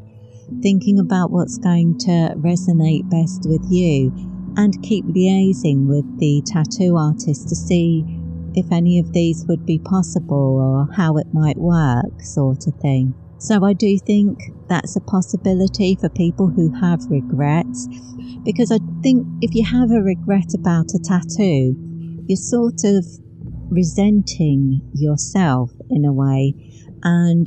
thinking 0.63 0.99
about 0.99 1.31
what's 1.31 1.59
going 1.59 1.99
to 1.99 2.35
resonate 2.39 3.09
best 3.11 3.43
with 3.49 3.65
you 3.71 4.13
and 4.57 4.83
keep 4.83 5.05
liaising 5.07 5.87
with 5.87 6.19
the 6.19 6.43
tattoo 6.47 6.97
artist 6.97 7.49
to 7.49 7.55
see 7.55 8.05
if 8.55 8.67
any 8.73 8.99
of 8.99 9.13
these 9.13 9.45
would 9.47 9.65
be 9.65 9.79
possible 9.79 10.59
or 10.59 10.95
how 10.95 11.17
it 11.17 11.27
might 11.33 11.57
work, 11.57 12.21
sort 12.21 12.67
of 12.67 12.75
thing. 12.81 13.15
So 13.39 13.65
I 13.65 13.73
do 13.73 13.99
think 13.99 14.39
that's 14.69 14.97
a 14.97 15.01
possibility 15.01 15.97
for 16.01 16.09
people 16.09 16.49
who 16.49 16.73
have 16.81 17.01
regrets 17.09 17.87
because 18.43 18.73
I 18.73 18.79
think 19.03 19.27
if 19.43 19.55
you 19.55 19.65
have 19.65 19.93
a 19.93 20.03
regret 20.03 20.55
about 20.55 20.87
a 20.95 20.99
tattoo, 20.99 21.77
you're 22.27 22.37
sort 22.37 22.83
of 22.85 23.05
resenting 23.71 24.81
yourself 24.95 25.71
in 25.91 26.05
a 26.05 26.13
way 26.13 26.55
and 27.05 27.47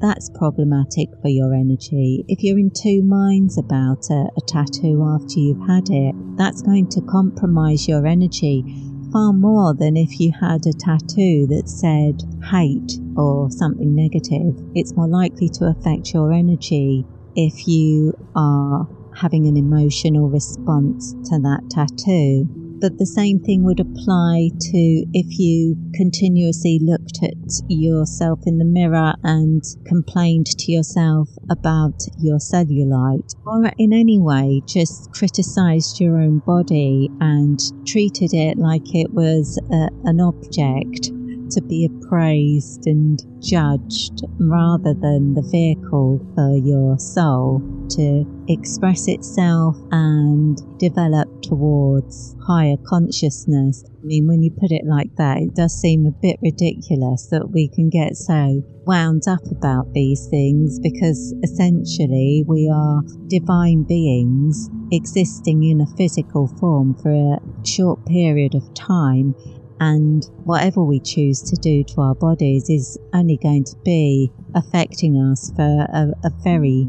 that's 0.00 0.30
problematic 0.30 1.08
for 1.20 1.28
your 1.28 1.54
energy. 1.54 2.24
If 2.28 2.42
you're 2.42 2.58
in 2.58 2.70
two 2.70 3.02
minds 3.02 3.58
about 3.58 4.08
a, 4.10 4.28
a 4.36 4.40
tattoo 4.46 5.04
after 5.04 5.38
you've 5.38 5.66
had 5.66 5.88
it, 5.90 6.14
that's 6.36 6.62
going 6.62 6.88
to 6.90 7.00
compromise 7.02 7.86
your 7.86 8.06
energy 8.06 8.64
far 9.12 9.32
more 9.32 9.74
than 9.74 9.96
if 9.96 10.20
you 10.20 10.32
had 10.32 10.66
a 10.66 10.72
tattoo 10.72 11.46
that 11.48 11.68
said 11.68 12.22
hate 12.50 12.98
or 13.16 13.50
something 13.50 13.94
negative. 13.94 14.54
It's 14.74 14.94
more 14.94 15.08
likely 15.08 15.48
to 15.50 15.66
affect 15.66 16.14
your 16.14 16.32
energy 16.32 17.04
if 17.36 17.66
you 17.66 18.14
are 18.36 18.88
having 19.14 19.46
an 19.46 19.56
emotional 19.56 20.28
response 20.28 21.12
to 21.28 21.38
that 21.40 21.68
tattoo. 21.70 22.48
But 22.80 22.96
the 22.98 23.06
same 23.06 23.40
thing 23.40 23.62
would 23.64 23.78
apply 23.78 24.50
to 24.72 25.04
if 25.12 25.38
you 25.38 25.76
continuously 25.94 26.80
looked 26.82 27.18
at 27.22 27.34
yourself 27.68 28.40
in 28.46 28.58
the 28.58 28.64
mirror 28.64 29.14
and 29.22 29.62
complained 29.86 30.46
to 30.46 30.72
yourself 30.72 31.28
about 31.50 31.94
your 32.16 32.38
cellulite, 32.38 33.34
or 33.44 33.70
in 33.76 33.92
any 33.92 34.18
way 34.18 34.62
just 34.66 35.10
criticized 35.12 36.00
your 36.00 36.18
own 36.18 36.40
body 36.46 37.10
and 37.20 37.58
treated 37.86 38.32
it 38.32 38.56
like 38.58 38.94
it 38.94 39.12
was 39.12 39.58
a, 39.70 39.88
an 40.04 40.20
object 40.20 41.10
to 41.50 41.62
be 41.62 41.86
appraised 41.86 42.86
and 42.86 43.20
judged 43.42 44.22
rather 44.38 44.94
than 44.94 45.34
the 45.34 45.42
vehicle 45.50 46.20
for 46.34 46.56
your 46.56 46.98
soul 46.98 47.60
to 47.90 48.24
express 48.48 49.08
itself 49.08 49.76
and 49.90 50.58
develop 50.78 51.28
towards 51.42 52.36
higher 52.46 52.76
consciousness. 52.86 53.84
I 53.88 54.04
mean, 54.04 54.26
when 54.26 54.42
you 54.42 54.50
put 54.50 54.70
it 54.70 54.84
like 54.86 55.14
that, 55.16 55.38
it 55.38 55.54
does 55.54 55.74
seem 55.74 56.06
a 56.06 56.10
bit 56.10 56.38
ridiculous 56.42 57.26
that 57.30 57.50
we 57.50 57.68
can 57.68 57.90
get 57.90 58.16
so 58.16 58.62
wound 58.86 59.22
up 59.28 59.44
about 59.50 59.92
these 59.92 60.26
things 60.28 60.80
because 60.80 61.34
essentially 61.42 62.44
we 62.46 62.70
are 62.72 63.02
divine 63.28 63.82
beings 63.82 64.70
existing 64.90 65.62
in 65.64 65.80
a 65.80 65.96
physical 65.96 66.48
form 66.58 66.94
for 67.02 67.10
a 67.10 67.66
short 67.66 68.04
period 68.06 68.54
of 68.54 68.74
time 68.74 69.34
and 69.80 70.24
whatever 70.44 70.84
we 70.84 71.00
choose 71.00 71.42
to 71.42 71.56
do 71.56 71.82
to 71.82 72.00
our 72.00 72.14
bodies 72.14 72.68
is 72.68 72.98
only 73.12 73.38
going 73.38 73.64
to 73.64 73.76
be 73.84 74.30
affecting 74.54 75.16
us 75.16 75.50
for 75.56 75.86
a, 75.92 76.12
a 76.24 76.30
very 76.44 76.86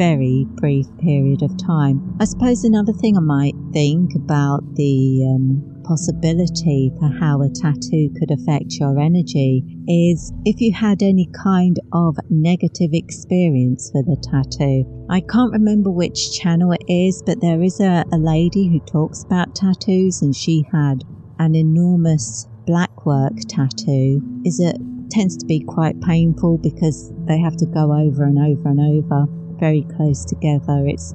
very 0.00 0.46
brief 0.52 0.86
period 0.98 1.42
of 1.42 1.54
time. 1.58 2.16
I 2.20 2.24
suppose 2.24 2.64
another 2.64 2.92
thing 2.94 3.18
I 3.18 3.20
might 3.20 3.54
think 3.70 4.14
about 4.14 4.62
the 4.76 5.26
um, 5.28 5.82
possibility 5.84 6.90
for 6.98 7.08
how 7.20 7.42
a 7.42 7.50
tattoo 7.50 8.08
could 8.18 8.30
affect 8.30 8.78
your 8.80 8.98
energy 8.98 9.62
is 9.86 10.32
if 10.46 10.60
you 10.60 10.72
had 10.72 11.02
any 11.02 11.28
kind 11.44 11.78
of 11.92 12.16
negative 12.30 12.90
experience 12.94 13.90
with 13.92 14.06
a 14.06 14.16
tattoo. 14.22 14.86
I 15.10 15.20
can't 15.20 15.52
remember 15.52 15.90
which 15.90 16.38
channel 16.38 16.72
it 16.72 16.84
is, 16.88 17.22
but 17.26 17.42
there 17.42 17.62
is 17.62 17.80
a, 17.80 18.04
a 18.12 18.16
lady 18.16 18.68
who 18.68 18.80
talks 18.80 19.24
about 19.24 19.54
tattoos 19.54 20.22
and 20.22 20.34
she 20.34 20.64
had 20.72 21.04
an 21.40 21.54
enormous 21.54 22.46
blackwork 22.66 23.32
tattoo. 23.48 24.20
Is 24.44 24.60
it 24.60 24.76
tends 25.10 25.36
to 25.38 25.46
be 25.46 25.60
quite 25.60 26.00
painful 26.02 26.58
because 26.58 27.10
they 27.26 27.40
have 27.40 27.56
to 27.56 27.66
go 27.66 27.92
over 27.92 28.24
and 28.24 28.38
over 28.38 28.68
and 28.68 28.80
over 28.80 29.26
very 29.58 29.86
close 29.96 30.24
together. 30.24 30.86
It's 30.86 31.14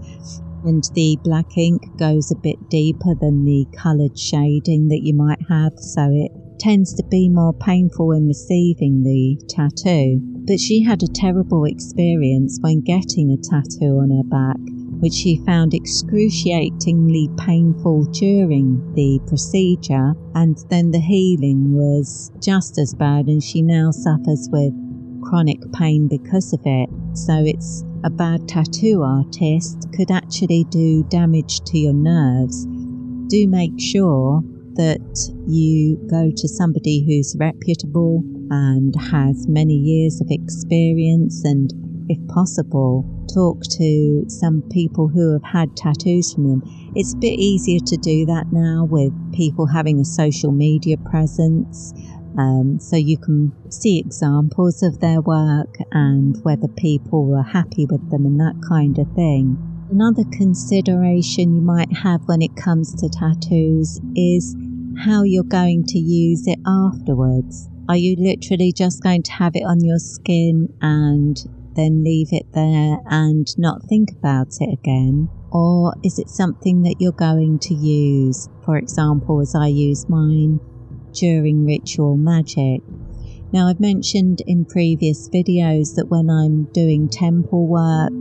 and 0.65 0.83
the 0.95 1.17
black 1.23 1.55
ink 1.57 1.83
goes 1.97 2.31
a 2.31 2.35
bit 2.35 2.57
deeper 2.69 3.13
than 3.21 3.45
the 3.45 3.67
coloured 3.77 4.17
shading 4.17 4.87
that 4.87 5.03
you 5.03 5.13
might 5.13 5.37
have 5.47 5.73
so 5.77 6.09
it 6.11 6.31
tends 6.59 6.95
to 6.95 7.03
be 7.03 7.29
more 7.29 7.53
painful 7.53 8.11
in 8.11 8.27
receiving 8.27 9.03
the 9.03 9.37
tattoo. 9.47 10.19
But 10.47 10.59
she 10.59 10.81
had 10.81 11.03
a 11.03 11.07
terrible 11.07 11.65
experience 11.65 12.57
when 12.61 12.81
getting 12.81 13.29
a 13.29 13.37
tattoo 13.37 13.99
on 13.99 14.09
her 14.09 14.23
back 14.23 14.74
which 14.99 15.13
she 15.13 15.37
found 15.45 15.73
excruciatingly 15.73 17.29
painful 17.37 18.05
during 18.05 18.93
the 18.93 19.19
procedure, 19.27 20.13
and 20.33 20.57
then 20.69 20.91
the 20.91 20.99
healing 20.99 21.73
was 21.73 22.31
just 22.41 22.77
as 22.77 22.93
bad, 22.93 23.27
and 23.27 23.43
she 23.43 23.61
now 23.61 23.91
suffers 23.91 24.49
with 24.51 24.73
chronic 25.23 25.59
pain 25.73 26.07
because 26.07 26.53
of 26.53 26.61
it. 26.65 26.89
So 27.13 27.43
it's 27.45 27.83
a 28.03 28.09
bad 28.09 28.47
tattoo 28.47 29.01
artist 29.01 29.87
could 29.95 30.11
actually 30.11 30.65
do 30.65 31.03
damage 31.09 31.61
to 31.61 31.77
your 31.77 31.93
nerves. 31.93 32.65
Do 33.27 33.47
make 33.47 33.79
sure 33.79 34.43
that 34.75 35.33
you 35.47 35.97
go 36.09 36.31
to 36.35 36.47
somebody 36.47 37.03
who's 37.05 37.35
reputable 37.39 38.23
and 38.51 38.93
has 38.95 39.47
many 39.47 39.73
years 39.73 40.21
of 40.21 40.27
experience 40.29 41.43
and 41.43 41.73
if 42.09 42.27
possible, 42.27 43.05
talk 43.33 43.61
to 43.63 44.25
some 44.27 44.61
people 44.71 45.07
who 45.07 45.33
have 45.33 45.43
had 45.43 45.75
tattoos 45.75 46.33
from 46.33 46.49
them. 46.49 46.91
It's 46.95 47.13
a 47.13 47.17
bit 47.17 47.39
easier 47.39 47.79
to 47.79 47.97
do 47.97 48.25
that 48.27 48.51
now 48.51 48.85
with 48.85 49.11
people 49.33 49.67
having 49.67 49.99
a 49.99 50.05
social 50.05 50.51
media 50.51 50.97
presence. 50.97 51.93
Um, 52.37 52.79
so 52.79 52.95
you 52.95 53.17
can 53.17 53.53
see 53.69 53.99
examples 53.99 54.83
of 54.83 54.99
their 54.99 55.21
work 55.21 55.75
and 55.91 56.37
whether 56.43 56.67
people 56.67 57.25
were 57.25 57.43
happy 57.43 57.85
with 57.85 58.09
them 58.11 58.25
and 58.25 58.39
that 58.39 58.55
kind 58.67 58.97
of 58.99 59.07
thing. 59.13 59.57
Another 59.91 60.23
consideration 60.31 61.55
you 61.55 61.61
might 61.61 61.91
have 61.93 62.21
when 62.25 62.41
it 62.41 62.55
comes 62.55 62.93
to 62.95 63.09
tattoos 63.09 64.01
is 64.15 64.55
how 64.97 65.23
you're 65.23 65.43
going 65.43 65.83
to 65.85 65.99
use 65.99 66.47
it 66.47 66.59
afterwards. 66.65 67.69
Are 67.87 67.95
you 67.97 68.15
literally 68.17 68.73
just 68.73 69.03
going 69.03 69.21
to 69.23 69.31
have 69.31 69.55
it 69.55 69.63
on 69.63 69.83
your 69.83 69.99
skin 69.99 70.67
and 70.81 71.37
then 71.75 72.03
leave 72.03 72.29
it 72.31 72.45
there 72.53 72.97
and 73.09 73.47
not 73.57 73.83
think 73.83 74.11
about 74.11 74.47
it 74.59 74.73
again? 74.73 75.29
Or 75.51 75.93
is 76.03 76.19
it 76.19 76.29
something 76.29 76.81
that 76.83 76.95
you're 76.99 77.11
going 77.11 77.59
to 77.59 77.73
use, 77.73 78.49
for 78.63 78.77
example, 78.77 79.41
as 79.41 79.55
I 79.55 79.67
use 79.67 80.09
mine 80.09 80.59
during 81.13 81.65
ritual 81.65 82.17
magic? 82.17 82.81
Now, 83.53 83.67
I've 83.67 83.79
mentioned 83.79 84.41
in 84.47 84.65
previous 84.65 85.29
videos 85.29 85.95
that 85.95 86.07
when 86.09 86.29
I'm 86.29 86.65
doing 86.73 87.07
temple 87.07 87.67
work, 87.67 88.11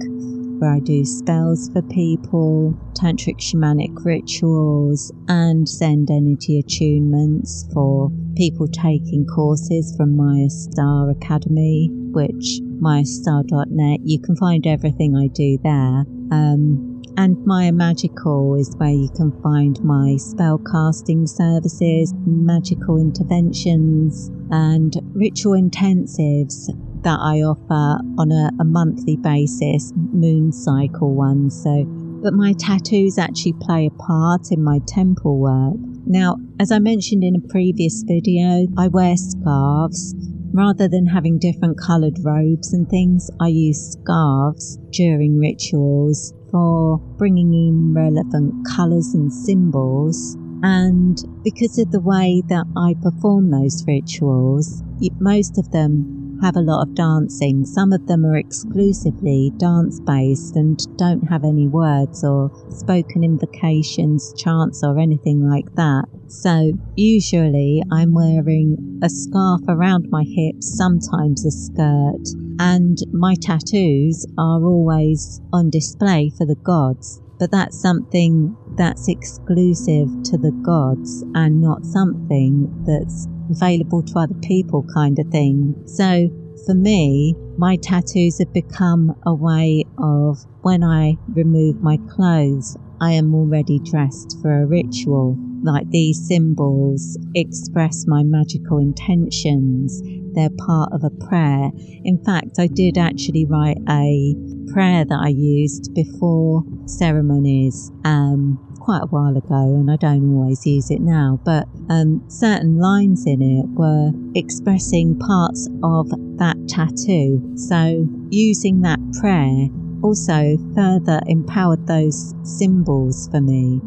where 0.61 0.75
I 0.75 0.79
do 0.79 1.05
spells 1.05 1.69
for 1.71 1.83
people, 1.83 2.79
tantric 2.95 3.39
shamanic 3.39 4.05
rituals, 4.05 5.13
and 5.27 5.69
send 5.69 6.11
energy 6.11 6.63
attunements 6.63 7.73
for 7.73 8.11
people 8.37 8.69
taking 8.69 9.27
courses 9.27 9.95
from 9.97 10.17
Mayastar 10.17 11.11
Academy, 11.11 11.89
which 12.13 12.61
mayastar.net. 12.81 14.01
You 14.03 14.21
can 14.21 14.37
find 14.37 14.67
everything 14.67 15.17
I 15.17 15.29
do 15.29 15.59
there. 15.63 16.05
Um, 16.31 17.03
and 17.17 17.37
Maya 17.47 17.71
Magickal 17.71 18.59
is 18.59 18.75
where 18.77 18.91
you 18.91 19.09
can 19.15 19.31
find 19.41 19.83
my 19.85 20.17
spell 20.17 20.59
casting 20.59 21.27
services, 21.27 22.13
magical 22.27 22.99
interventions, 22.99 24.31
and 24.51 24.95
ritual 25.15 25.53
intensives 25.53 26.67
that 27.05 27.19
I 27.21 27.43
offer 27.43 28.03
on 28.19 28.33
a, 28.33 28.51
a 28.61 28.65
monthly 28.65 29.17
basis, 29.17 29.93
moon 29.95 30.51
cycle 30.51 31.15
ones. 31.15 31.63
So, 31.63 31.85
but 32.23 32.33
my 32.33 32.53
tattoos 32.55 33.19
actually 33.19 33.55
play 33.61 33.87
a 33.87 34.03
part 34.03 34.51
in 34.51 34.65
my 34.65 34.81
temple 34.89 35.39
work. 35.39 35.77
Now, 36.07 36.37
as 36.59 36.73
I 36.73 36.81
mentioned 36.81 37.23
in 37.23 37.37
a 37.37 37.49
previous 37.49 38.03
video, 38.03 38.67
I 38.77 38.89
wear 38.89 39.17
scarves. 39.17 40.15
Rather 40.55 40.87
than 40.87 41.07
having 41.07 41.37
different 41.37 41.77
coloured 41.77 42.17
robes 42.23 42.73
and 42.73 42.89
things, 42.89 43.29
I 43.41 43.49
use 43.49 43.99
scarves 43.99 44.79
during 44.93 45.37
rituals 45.37 46.33
for 46.53 46.99
bringing 47.19 47.53
in 47.53 47.93
relevant 47.93 48.65
colours 48.77 49.15
and 49.15 49.33
symbols. 49.33 50.37
And 50.63 51.19
because 51.43 51.77
of 51.79 51.91
the 51.91 52.01
way 52.01 52.41
that 52.49 52.67
I 52.77 52.95
perform 53.03 53.51
those 53.51 53.85
rituals, 53.85 54.85
most 55.19 55.59
of 55.59 55.73
them 55.73 56.39
have 56.41 56.55
a 56.55 56.61
lot 56.61 56.83
of 56.83 56.95
dancing. 56.95 57.65
Some 57.65 57.93
of 57.93 58.07
them 58.07 58.25
are 58.25 58.37
exclusively 58.37 59.53
dance 59.57 59.99
based 59.99 60.55
and 60.55 60.79
don't 60.97 61.29
have 61.29 61.43
any 61.43 61.67
words 61.67 62.23
or 62.23 62.53
spoken 62.71 63.25
invocations, 63.25 64.33
chants, 64.37 64.85
or 64.85 65.01
anything 65.01 65.49
like 65.49 65.75
that. 65.75 66.05
So 66.43 66.73
usually 66.97 67.83
I'm 67.91 68.13
wearing 68.13 69.01
a 69.03 69.09
scarf 69.09 69.63
around 69.69 70.07
my 70.11 70.25
hips, 70.25 70.77
sometimes 70.77 71.45
a 71.47 71.51
skirt, 71.51 72.27
and 72.59 72.99
my 73.13 73.35
tattoos 73.41 74.27
are 74.37 74.63
always 74.65 75.41
on 75.53 75.71
display 75.71 76.31
for 76.37 76.45
the 76.45 76.57
gods. 76.57 77.21
But 77.39 77.51
that's 77.51 77.81
something 77.81 78.57
that's 78.77 79.09
exclusive 79.09 80.09
to 80.25 80.39
the 80.39 80.53
gods 80.65 81.25
and 81.35 81.61
not 81.61 81.85
something 81.85 82.85
that's 82.87 83.27
available 83.51 84.03
to 84.03 84.19
other 84.19 84.39
people 84.43 84.85
kind 84.95 85.19
of 85.19 85.27
thing. 85.29 85.75
So 85.87 86.29
for 86.67 86.75
me, 86.75 87.35
my 87.57 87.77
tattoos 87.77 88.39
have 88.39 88.53
become 88.53 89.15
a 89.25 89.35
way 89.35 89.85
of 89.99 90.39
when 90.63 90.83
I 90.83 91.17
remove 91.29 91.83
my 91.83 91.99
clothes, 92.11 92.77
I 93.01 93.13
am 93.13 93.35
already 93.35 93.81
dressed 93.81 94.37
for 94.43 94.63
a 94.63 94.67
ritual. 94.67 95.37
Like 95.65 95.89
these 95.91 96.29
symbols 96.29 97.19
express 97.35 98.05
my 98.07 98.23
magical 98.23 98.79
intentions. 98.79 100.03
They're 100.35 100.51
part 100.67 100.93
of 100.93 101.03
a 101.05 101.11
prayer. 101.27 101.71
In 102.05 102.23
fact, 102.23 102.59
I 102.59 102.67
did 102.67 102.99
actually 102.99 103.47
write 103.47 103.79
a 103.89 104.35
prayer 104.73 105.05
that 105.05 105.19
I 105.19 105.29
used 105.29 105.95
before 105.95 106.65
ceremonies. 106.87 107.91
Um, 108.05 108.59
quite 108.85 109.03
a 109.03 109.07
while 109.07 109.35
ago 109.35 109.55
and 109.55 109.91
I 109.91 109.97
don't 109.97 110.37
always 110.37 110.67
use 110.67 110.91
it 110.91 111.01
now, 111.01 111.41
but 111.43 111.67
um, 111.89 112.23
certain 112.29 112.79
lines 112.79 113.25
in 113.27 113.41
it 113.41 113.67
were 113.71 114.13
expressing 114.35 115.19
parts 115.19 115.71
of 115.83 116.11
that 116.37 116.57
tattoo. 116.69 117.41
So 117.57 118.07
using 118.29 118.83
that 118.83 119.01
prayer 119.21 119.69
also 120.03 120.59
further 120.75 121.21
empowered 121.27 121.87
those 121.87 122.35
symbols 122.43 123.27
for 123.31 123.41
me. 123.41 123.81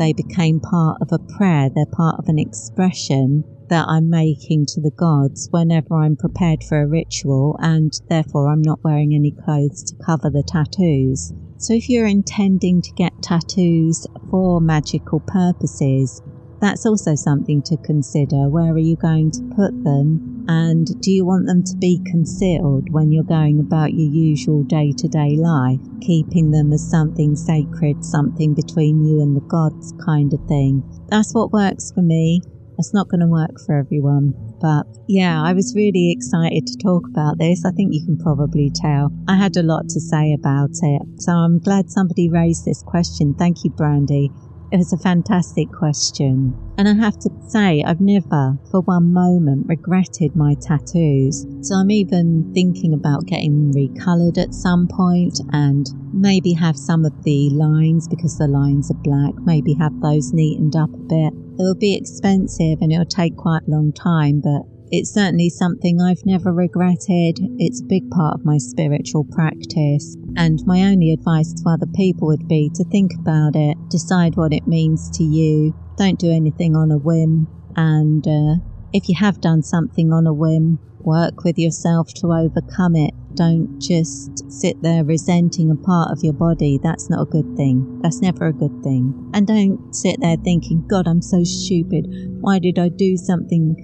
They 0.00 0.14
became 0.14 0.60
part 0.60 0.96
of 1.02 1.12
a 1.12 1.18
prayer, 1.18 1.68
they're 1.68 1.84
part 1.84 2.18
of 2.18 2.28
an 2.28 2.38
expression 2.38 3.44
that 3.68 3.86
I'm 3.86 4.08
making 4.08 4.64
to 4.68 4.80
the 4.80 4.90
gods 4.90 5.48
whenever 5.50 5.94
I'm 5.94 6.16
prepared 6.16 6.64
for 6.64 6.80
a 6.80 6.86
ritual, 6.86 7.58
and 7.60 7.92
therefore 8.08 8.48
I'm 8.48 8.62
not 8.62 8.82
wearing 8.82 9.14
any 9.14 9.30
clothes 9.30 9.84
to 9.84 10.02
cover 10.02 10.30
the 10.30 10.42
tattoos. 10.42 11.34
So 11.58 11.74
if 11.74 11.90
you're 11.90 12.06
intending 12.06 12.80
to 12.80 12.92
get 12.92 13.12
tattoos 13.20 14.06
for 14.30 14.58
magical 14.58 15.20
purposes, 15.20 16.22
that's 16.60 16.86
also 16.86 17.14
something 17.14 17.62
to 17.62 17.76
consider. 17.78 18.48
Where 18.48 18.72
are 18.72 18.78
you 18.78 18.96
going 18.96 19.30
to 19.32 19.42
put 19.56 19.72
them? 19.82 20.44
And 20.48 20.86
do 21.00 21.10
you 21.10 21.24
want 21.24 21.46
them 21.46 21.62
to 21.64 21.76
be 21.76 22.02
concealed 22.06 22.90
when 22.90 23.12
you're 23.12 23.24
going 23.24 23.60
about 23.60 23.94
your 23.94 24.10
usual 24.10 24.62
day 24.64 24.92
to 24.98 25.08
day 25.08 25.36
life, 25.36 25.80
keeping 26.00 26.50
them 26.50 26.72
as 26.72 26.88
something 26.88 27.36
sacred, 27.36 28.04
something 28.04 28.54
between 28.54 29.04
you 29.04 29.20
and 29.22 29.36
the 29.36 29.46
gods 29.48 29.94
kind 30.04 30.32
of 30.34 30.40
thing? 30.48 30.82
That's 31.08 31.32
what 31.32 31.52
works 31.52 31.92
for 31.92 32.02
me. 32.02 32.42
It's 32.78 32.94
not 32.94 33.08
going 33.08 33.20
to 33.20 33.26
work 33.26 33.60
for 33.66 33.76
everyone. 33.76 34.32
But 34.60 34.86
yeah, 35.06 35.42
I 35.42 35.52
was 35.52 35.74
really 35.76 36.12
excited 36.12 36.66
to 36.66 36.78
talk 36.82 37.04
about 37.08 37.38
this. 37.38 37.64
I 37.64 37.70
think 37.72 37.92
you 37.92 38.04
can 38.04 38.18
probably 38.18 38.70
tell. 38.74 39.12
I 39.28 39.36
had 39.36 39.56
a 39.56 39.62
lot 39.62 39.88
to 39.90 40.00
say 40.00 40.32
about 40.32 40.70
it. 40.70 41.02
So 41.18 41.32
I'm 41.32 41.58
glad 41.58 41.90
somebody 41.90 42.28
raised 42.28 42.64
this 42.64 42.82
question. 42.82 43.34
Thank 43.34 43.64
you, 43.64 43.70
Brandy. 43.70 44.30
It 44.72 44.76
was 44.76 44.92
a 44.92 44.98
fantastic 44.98 45.70
question. 45.72 46.54
And 46.78 46.88
I 46.88 46.94
have 46.94 47.18
to 47.20 47.30
say, 47.48 47.82
I've 47.82 48.00
never 48.00 48.56
for 48.70 48.80
one 48.82 49.12
moment 49.12 49.66
regretted 49.68 50.36
my 50.36 50.54
tattoos. 50.54 51.44
So 51.62 51.74
I'm 51.74 51.90
even 51.90 52.52
thinking 52.54 52.94
about 52.94 53.26
getting 53.26 53.72
them 53.72 53.72
recoloured 53.72 54.38
at 54.38 54.54
some 54.54 54.86
point 54.88 55.40
and 55.52 55.90
maybe 56.12 56.52
have 56.52 56.76
some 56.76 57.04
of 57.04 57.12
the 57.24 57.50
lines 57.50 58.06
because 58.08 58.38
the 58.38 58.46
lines 58.46 58.90
are 58.90 59.02
black, 59.02 59.34
maybe 59.40 59.74
have 59.74 60.00
those 60.00 60.32
neatened 60.32 60.76
up 60.76 60.92
a 60.94 60.98
bit 60.98 61.32
It'll 61.60 61.74
be 61.74 61.94
expensive 61.94 62.78
and 62.80 62.90
it'll 62.90 63.04
take 63.04 63.36
quite 63.36 63.68
a 63.68 63.70
long 63.70 63.92
time, 63.92 64.40
but 64.40 64.62
it's 64.90 65.12
certainly 65.12 65.48
something 65.48 66.00
I've 66.00 66.24
never 66.26 66.52
regretted. 66.52 67.38
It's 67.58 67.80
a 67.80 67.84
big 67.84 68.10
part 68.10 68.34
of 68.34 68.44
my 68.44 68.58
spiritual 68.58 69.24
practice. 69.24 70.16
And 70.36 70.60
my 70.66 70.82
only 70.82 71.12
advice 71.12 71.52
to 71.52 71.68
other 71.68 71.86
people 71.94 72.28
would 72.28 72.48
be 72.48 72.70
to 72.74 72.84
think 72.84 73.12
about 73.14 73.54
it, 73.54 73.76
decide 73.88 74.36
what 74.36 74.52
it 74.52 74.66
means 74.66 75.10
to 75.18 75.24
you. 75.24 75.74
Don't 75.96 76.18
do 76.18 76.30
anything 76.30 76.74
on 76.74 76.90
a 76.90 76.98
whim. 76.98 77.46
And 77.76 78.26
uh, 78.26 78.56
if 78.92 79.08
you 79.08 79.14
have 79.18 79.40
done 79.40 79.62
something 79.62 80.12
on 80.12 80.26
a 80.26 80.34
whim, 80.34 80.80
work 80.98 81.44
with 81.44 81.58
yourself 81.58 82.12
to 82.14 82.32
overcome 82.32 82.96
it. 82.96 83.14
Don't 83.34 83.78
just 83.80 84.50
sit 84.50 84.82
there 84.82 85.04
resenting 85.04 85.70
a 85.70 85.76
part 85.76 86.10
of 86.10 86.18
your 86.22 86.32
body. 86.32 86.80
That's 86.82 87.08
not 87.08 87.22
a 87.22 87.30
good 87.30 87.56
thing. 87.56 88.00
That's 88.02 88.20
never 88.20 88.46
a 88.46 88.52
good 88.52 88.82
thing. 88.82 89.30
And 89.34 89.46
don't 89.46 89.94
sit 89.94 90.20
there 90.20 90.36
thinking, 90.36 90.84
God, 90.88 91.06
I'm 91.06 91.22
so 91.22 91.44
stupid. 91.44 92.06
Why 92.40 92.58
did 92.58 92.78
I 92.78 92.88
do 92.88 93.16
something 93.16 93.76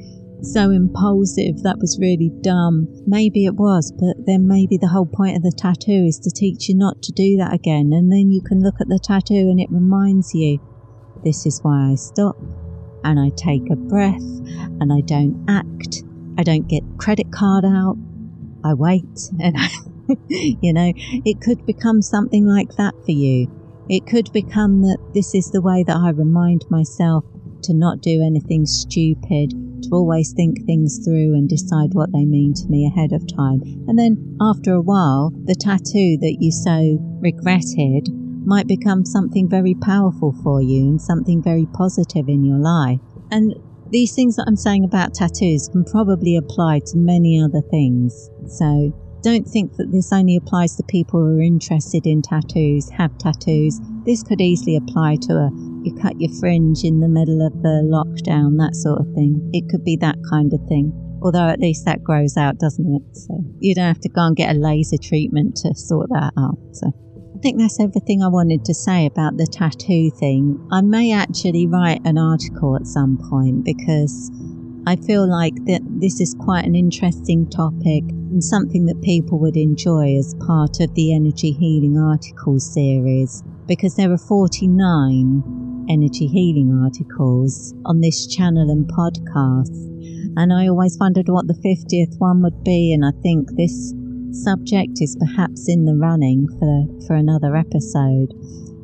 so 0.43 0.71
impulsive? 0.71 1.63
That 1.63 1.79
was 1.79 1.99
really 2.01 2.31
dumb. 2.41 2.89
Maybe 3.07 3.45
it 3.45 3.55
was, 3.55 3.93
but 3.93 4.27
then 4.27 4.47
maybe 4.47 4.77
the 4.77 4.89
whole 4.89 5.07
point 5.07 5.37
of 5.37 5.43
the 5.43 5.53
tattoo 5.57 6.05
is 6.07 6.19
to 6.21 6.31
teach 6.31 6.69
you 6.69 6.77
not 6.77 7.03
to 7.03 7.13
do 7.13 7.37
that 7.39 7.53
again. 7.53 7.93
And 7.93 8.11
then 8.13 8.31
you 8.31 8.41
can 8.41 8.63
look 8.63 8.81
at 8.81 8.89
the 8.89 9.01
tattoo 9.03 9.49
and 9.51 9.61
it 9.61 9.71
reminds 9.71 10.35
you, 10.35 10.59
this 11.25 11.47
is 11.47 11.61
why 11.63 11.91
I 11.93 11.95
stop 11.95 12.37
and 13.05 13.19
I 13.19 13.31
take 13.37 13.71
a 13.71 13.77
breath 13.77 14.23
and 14.81 14.93
I 14.93 15.01
don't 15.01 15.45
act. 15.49 16.05
I 16.39 16.43
don't 16.43 16.69
get 16.69 16.83
credit 16.99 17.33
card 17.33 17.65
out. 17.65 17.97
I 18.65 18.75
wait 18.75 19.05
and 19.41 19.57
you 20.29 20.73
know, 20.73 20.93
it 20.97 21.41
could 21.41 21.65
become 21.67 22.03
something 22.03 22.47
like 22.47 22.77
that 22.77 22.95
for 23.05 23.13
you. 23.13 23.51
It 23.89 24.07
could 24.07 24.33
become 24.33 24.83
that 24.83 24.99
this 25.15 25.35
is 25.35 25.51
the 25.51 25.63
way 25.63 25.85
that 25.85 25.97
I 25.97 26.11
remind 26.11 26.65
myself 26.71 27.25
to 27.63 27.75
not 27.75 28.01
do 28.01 28.23
anything 28.23 28.67
stupid, 28.67 29.53
to 29.83 29.91
always 29.93 30.33
think 30.33 30.65
things 30.65 31.01
through 31.05 31.35
and 31.35 31.49
decide 31.49 31.93
what 31.93 32.13
they 32.13 32.25
mean 32.25 32.55
to 32.55 32.67
me 32.69 32.87
ahead 32.87 33.13
of 33.13 33.27
time. 33.27 33.61
And 33.89 33.99
then 33.99 34.37
after 34.41 34.73
a 34.73 34.81
while, 34.83 35.33
the 35.45 35.55
tattoo 35.55 36.19
that 36.21 36.39
you 36.41 36.51
so 36.51 36.99
regretted 37.21 38.09
might 38.47 38.67
become 38.67 39.05
something 39.05 39.49
very 39.49 39.75
powerful 39.75 40.33
for 40.43 40.63
you 40.63 40.89
and 40.89 41.03
something 41.03 41.43
very 41.43 41.67
positive 41.75 42.29
in 42.29 42.45
your 42.45 42.59
life. 42.59 43.01
And 43.31 43.55
these 43.91 44.15
things 44.15 44.37
that 44.37 44.47
I'm 44.47 44.57
saying 44.57 44.85
about 44.85 45.15
tattoos 45.15 45.69
can 45.69 45.85
probably 45.85 46.37
apply 46.37 46.81
to 46.87 46.97
many 46.97 47.41
other 47.41 47.63
things. 47.71 48.31
So 48.47 48.93
don't 49.27 49.45
think 49.45 49.75
that 49.75 49.91
this 49.91 50.13
only 50.13 50.37
applies 50.37 50.77
to 50.77 50.85
people 50.85 51.19
who 51.19 51.39
are 51.39 51.43
interested 51.43 52.07
in 52.07 52.23
tattoos, 52.23 52.89
have 52.91 53.19
tattoos. 53.19 53.81
This 54.05 54.23
could 54.23 54.41
easily 54.41 54.77
apply 54.77 55.17
to 55.23 55.33
a 55.35 55.51
you 55.83 55.95
cut 56.01 56.21
your 56.21 56.33
fringe 56.39 56.85
in 56.85 57.01
the 57.01 57.09
middle 57.09 57.45
of 57.45 57.53
the 57.61 57.83
lockdown, 57.83 58.57
that 58.59 58.77
sort 58.77 59.01
of 59.01 59.07
thing. 59.15 59.51
It 59.53 59.69
could 59.69 59.85
be 59.85 59.97
that 59.97 60.17
kind 60.31 60.53
of 60.55 60.61
thing. 60.69 60.93
Although 61.23 61.49
at 61.49 61.59
least 61.59 61.85
that 61.87 62.05
grows 62.05 62.37
out, 62.37 62.59
doesn't 62.59 62.87
it? 62.87 63.17
So 63.17 63.35
you 63.59 63.75
don't 63.75 63.87
have 63.87 64.01
to 64.03 64.09
go 64.09 64.23
and 64.23 64.37
get 64.37 64.55
a 64.55 64.59
laser 64.59 64.97
treatment 64.97 65.57
to 65.63 65.75
sort 65.75 66.09
that 66.11 66.33
out. 66.39 66.59
So 66.73 66.93
I 67.35 67.39
think 67.43 67.59
that's 67.59 67.81
everything 67.81 68.23
I 68.23 68.29
wanted 68.29 68.65
to 68.67 68.75
say 68.75 69.07
about 69.07 69.39
the 69.39 69.47
tattoo 69.47 70.11
thing. 70.21 70.69
I 70.71 70.83
may 70.83 71.13
actually 71.13 71.67
write 71.67 72.01
an 72.05 72.17
article 72.17 72.77
at 72.77 72.87
some 72.87 73.19
point 73.29 73.65
because 73.65 74.31
I 74.89 74.95
feel 74.95 75.29
like 75.29 75.57
that 75.65 75.83
this 76.01 76.21
is 76.21 76.37
quite 76.39 76.65
an 76.65 76.77
interesting 76.77 77.51
topic 77.51 78.05
and 78.09 78.43
something 78.43 78.87
that 78.87 79.03
people 79.03 79.41
would 79.41 79.57
enjoy 79.57 80.17
as 80.17 80.37
part 80.47 80.79
of 80.79 80.95
the 80.95 81.13
energy 81.13 81.51
healing 81.51 81.99
article 81.99 82.61
series 82.61 83.43
because 83.67 83.97
there 83.97 84.13
are 84.13 84.19
49 84.19 85.87
energy 85.91 86.29
healing 86.29 86.81
articles 86.85 87.75
on 87.85 88.01
this 88.01 88.29
channel 88.29 88.71
and 88.71 88.87
podcast. 88.87 89.75
And 90.37 90.53
I 90.53 90.69
always 90.69 90.97
wondered 91.01 91.29
what 91.29 91.49
the 91.49 91.55
50th 91.55 92.17
one 92.19 92.43
would 92.43 92.63
be, 92.63 92.93
and 92.93 93.05
I 93.05 93.11
think 93.23 93.57
this 93.57 93.93
subject 94.31 94.99
is 95.01 95.17
perhaps 95.19 95.69
in 95.69 95.85
the 95.85 95.97
running 95.97 96.47
for, 96.61 97.07
for 97.07 97.17
another 97.17 97.57
episode. 97.57 98.35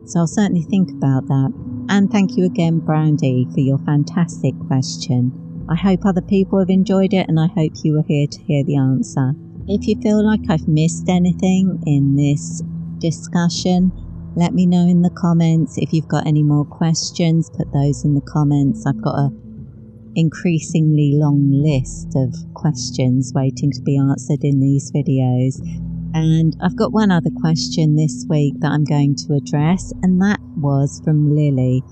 So 0.06 0.20
I'll 0.20 0.26
certainly 0.26 0.62
think 0.62 0.90
about 0.90 1.26
that. 1.28 1.52
And 1.88 2.10
thank 2.10 2.36
you 2.36 2.44
again, 2.44 2.80
Brandy, 2.80 3.46
for 3.52 3.60
your 3.60 3.78
fantastic 3.78 4.54
question. 4.66 5.41
I 5.72 5.74
hope 5.74 6.04
other 6.04 6.20
people 6.20 6.58
have 6.58 6.68
enjoyed 6.68 7.14
it 7.14 7.30
and 7.30 7.40
I 7.40 7.46
hope 7.46 7.72
you 7.82 7.94
were 7.94 8.04
here 8.06 8.26
to 8.26 8.42
hear 8.42 8.62
the 8.62 8.76
answer. 8.76 9.32
If 9.66 9.86
you 9.88 9.98
feel 10.02 10.22
like 10.22 10.42
I've 10.50 10.68
missed 10.68 11.08
anything 11.08 11.82
in 11.86 12.14
this 12.14 12.60
discussion, 12.98 13.90
let 14.36 14.52
me 14.52 14.66
know 14.66 14.86
in 14.86 15.00
the 15.00 15.16
comments. 15.16 15.78
If 15.78 15.94
you've 15.94 16.08
got 16.08 16.26
any 16.26 16.42
more 16.42 16.66
questions, 16.66 17.48
put 17.48 17.72
those 17.72 18.04
in 18.04 18.14
the 18.14 18.20
comments. 18.20 18.84
I've 18.86 19.00
got 19.00 19.14
a 19.14 19.30
increasingly 20.14 21.12
long 21.14 21.50
list 21.50 22.12
of 22.16 22.34
questions 22.52 23.32
waiting 23.34 23.72
to 23.72 23.80
be 23.80 23.96
answered 23.96 24.44
in 24.44 24.60
these 24.60 24.92
videos. 24.92 25.56
And 26.12 26.54
I've 26.62 26.76
got 26.76 26.92
one 26.92 27.10
other 27.10 27.30
question 27.40 27.96
this 27.96 28.26
week 28.28 28.60
that 28.60 28.72
I'm 28.72 28.84
going 28.84 29.16
to 29.24 29.32
address, 29.32 29.90
and 30.02 30.20
that 30.20 30.40
was 30.54 31.00
from 31.02 31.34
Lily. 31.34 31.82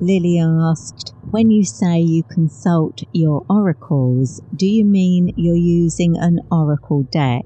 Lily 0.00 0.38
asked, 0.40 1.14
When 1.30 1.50
you 1.50 1.64
say 1.64 2.00
you 2.00 2.22
consult 2.24 3.02
your 3.12 3.44
oracles, 3.48 4.40
do 4.56 4.66
you 4.66 4.84
mean 4.84 5.32
you're 5.36 5.54
using 5.54 6.16
an 6.16 6.40
oracle 6.50 7.04
deck? 7.04 7.44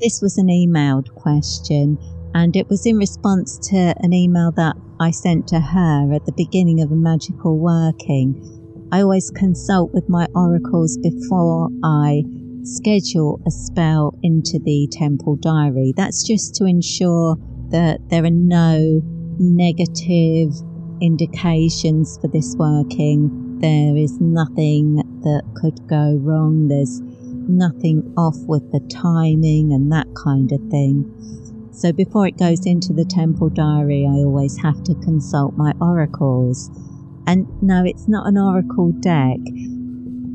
This 0.00 0.20
was 0.22 0.38
an 0.38 0.48
emailed 0.48 1.14
question, 1.14 1.98
and 2.34 2.56
it 2.56 2.68
was 2.68 2.86
in 2.86 2.96
response 2.96 3.58
to 3.70 3.94
an 4.00 4.12
email 4.12 4.52
that 4.52 4.76
I 5.00 5.10
sent 5.10 5.48
to 5.48 5.60
her 5.60 6.12
at 6.12 6.24
the 6.26 6.32
beginning 6.32 6.80
of 6.80 6.90
a 6.90 6.96
magical 6.96 7.58
working 7.58 8.56
I 8.92 9.02
always 9.02 9.30
consult 9.30 9.92
with 9.92 10.08
my 10.08 10.28
oracles 10.34 10.96
before 10.98 11.68
I 11.82 12.22
schedule 12.62 13.40
a 13.46 13.50
spell 13.50 14.16
into 14.22 14.60
the 14.60 14.88
temple 14.92 15.36
diary. 15.36 15.92
That's 15.96 16.24
just 16.26 16.54
to 16.56 16.66
ensure 16.66 17.36
that 17.70 17.98
there 18.10 18.24
are 18.24 18.30
no 18.30 19.00
negative 19.38 20.50
indications 21.00 22.18
for 22.20 22.28
this 22.28 22.54
working. 22.56 23.58
There 23.60 23.96
is 23.96 24.20
nothing 24.20 24.96
that 25.22 25.42
could 25.54 25.86
go 25.88 26.16
wrong. 26.20 26.68
There's 26.68 27.00
nothing 27.48 28.12
off 28.16 28.36
with 28.46 28.70
the 28.72 28.80
timing 28.88 29.72
and 29.72 29.90
that 29.92 30.06
kind 30.14 30.52
of 30.52 30.60
thing. 30.70 31.12
So 31.72 31.92
before 31.92 32.26
it 32.26 32.38
goes 32.38 32.64
into 32.66 32.92
the 32.92 33.04
temple 33.04 33.50
diary, 33.50 34.06
I 34.06 34.24
always 34.24 34.56
have 34.62 34.82
to 34.84 34.94
consult 34.94 35.56
my 35.56 35.72
oracles. 35.80 36.70
And 37.26 37.46
no, 37.62 37.84
it's 37.84 38.08
not 38.08 38.26
an 38.26 38.38
oracle 38.38 38.92
deck. 38.92 39.38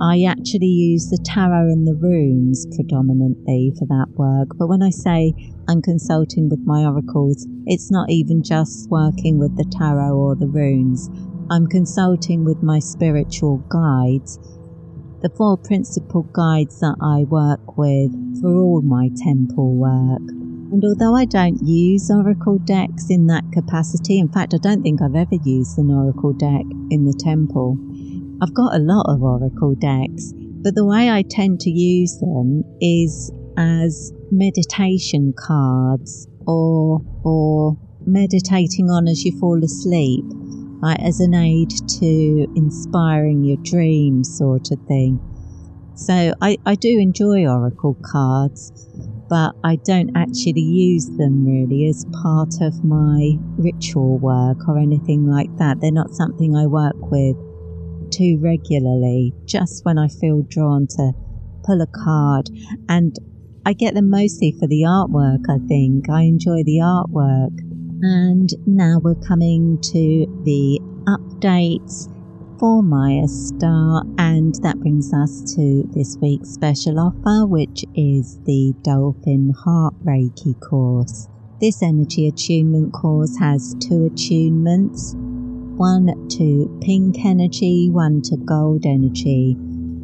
I 0.01 0.23
actually 0.23 0.67
use 0.67 1.09
the 1.09 1.17
tarot 1.23 1.69
and 1.69 1.87
the 1.87 1.93
runes 1.93 2.65
predominantly 2.75 3.71
for 3.77 3.85
that 3.85 4.07
work. 4.15 4.49
But 4.57 4.67
when 4.67 4.81
I 4.81 4.89
say 4.89 5.33
I'm 5.67 5.81
consulting 5.81 6.49
with 6.49 6.59
my 6.65 6.85
oracles, 6.85 7.47
it's 7.65 7.91
not 7.91 8.09
even 8.09 8.43
just 8.43 8.89
working 8.89 9.37
with 9.37 9.55
the 9.57 9.65
tarot 9.77 10.15
or 10.15 10.35
the 10.35 10.47
runes. 10.47 11.09
I'm 11.49 11.67
consulting 11.67 12.43
with 12.43 12.63
my 12.63 12.79
spiritual 12.79 13.57
guides, 13.69 14.39
the 15.21 15.29
four 15.37 15.57
principal 15.57 16.23
guides 16.33 16.79
that 16.79 16.95
I 17.01 17.23
work 17.23 17.77
with 17.77 18.11
for 18.41 18.55
all 18.55 18.81
my 18.81 19.09
temple 19.23 19.75
work. 19.75 20.21
And 20.71 20.83
although 20.85 21.15
I 21.15 21.25
don't 21.25 21.61
use 21.61 22.09
Oracle 22.09 22.57
decks 22.59 23.09
in 23.09 23.27
that 23.27 23.43
capacity, 23.51 24.19
in 24.19 24.29
fact, 24.29 24.53
I 24.53 24.57
don't 24.57 24.81
think 24.81 25.01
I've 25.01 25.15
ever 25.15 25.35
used 25.43 25.77
an 25.77 25.91
Oracle 25.91 26.33
deck 26.33 26.63
in 26.89 27.05
the 27.05 27.17
temple. 27.19 27.77
I've 28.41 28.53
got 28.53 28.73
a 28.73 28.79
lot 28.79 29.05
of 29.13 29.21
Oracle 29.21 29.75
decks, 29.75 30.33
but 30.63 30.73
the 30.75 30.85
way 30.85 31.11
I 31.11 31.23
tend 31.23 31.59
to 31.61 31.69
use 31.69 32.17
them 32.19 32.63
is 32.79 33.31
as 33.57 34.11
meditation 34.31 35.33
cards 35.37 36.27
or, 36.47 37.01
or 37.23 37.77
meditating 38.05 38.89
on 38.89 39.07
as 39.07 39.23
you 39.23 39.37
fall 39.39 39.63
asleep, 39.63 40.23
like 40.81 40.99
as 40.99 41.19
an 41.19 41.33
aid 41.33 41.69
to 41.99 42.47
inspiring 42.55 43.43
your 43.43 43.57
dreams 43.63 44.37
sort 44.37 44.71
of 44.71 44.79
thing. 44.87 45.19
So 45.95 46.33
I, 46.41 46.57
I 46.65 46.75
do 46.75 46.99
enjoy 46.99 47.45
Oracle 47.45 47.97
cards 48.11 48.71
but 49.31 49.55
I 49.63 49.77
don't 49.85 50.11
actually 50.13 50.59
use 50.59 51.09
them 51.17 51.45
really 51.45 51.87
as 51.87 52.05
part 52.21 52.51
of 52.59 52.83
my 52.83 53.37
ritual 53.57 54.19
work 54.19 54.67
or 54.67 54.77
anything 54.77 55.25
like 55.25 55.47
that. 55.55 55.79
They're 55.79 55.89
not 55.89 56.09
something 56.11 56.53
I 56.53 56.67
work 56.67 56.99
with 56.99 57.37
too 58.11 58.41
regularly, 58.43 59.33
just 59.45 59.85
when 59.85 59.97
I 59.97 60.09
feel 60.09 60.41
drawn 60.49 60.85
to 60.97 61.13
pull 61.63 61.79
a 61.81 61.87
card. 61.87 62.49
And 62.89 63.15
I 63.63 63.73
get 63.73 63.93
them 63.93 64.09
mostly 64.09 64.55
for 64.59 64.67
the 64.67 64.83
artwork, 64.87 65.45
I 65.49 65.59
think. 65.67 66.09
I 66.09 66.23
enjoy 66.23 66.63
the 66.63 66.79
artwork. 66.81 67.57
And 68.03 68.49
now 68.65 68.99
we're 69.03 69.15
coming 69.15 69.79
to 69.81 70.41
the 70.43 70.81
updates 71.05 72.07
for 72.59 72.81
Mayastar, 72.81 74.03
and 74.19 74.55
that 74.63 74.79
brings 74.79 75.13
us 75.13 75.53
to 75.55 75.83
this 75.93 76.17
week's 76.21 76.49
special 76.49 76.99
offer, 76.99 77.45
which 77.45 77.85
is 77.95 78.39
the 78.45 78.73
Dolphin 78.81 79.53
Heart 79.63 79.93
Reiki 80.03 80.59
course. 80.59 81.27
This 81.59 81.83
energy 81.83 82.27
attunement 82.27 82.93
course 82.93 83.37
has 83.37 83.75
two 83.79 84.09
attunements 84.09 85.15
one 85.77 86.27
to 86.29 86.79
pink 86.81 87.23
energy, 87.25 87.89
one 87.91 88.21
to 88.23 88.37
gold 88.37 88.85
energy, 88.85 89.55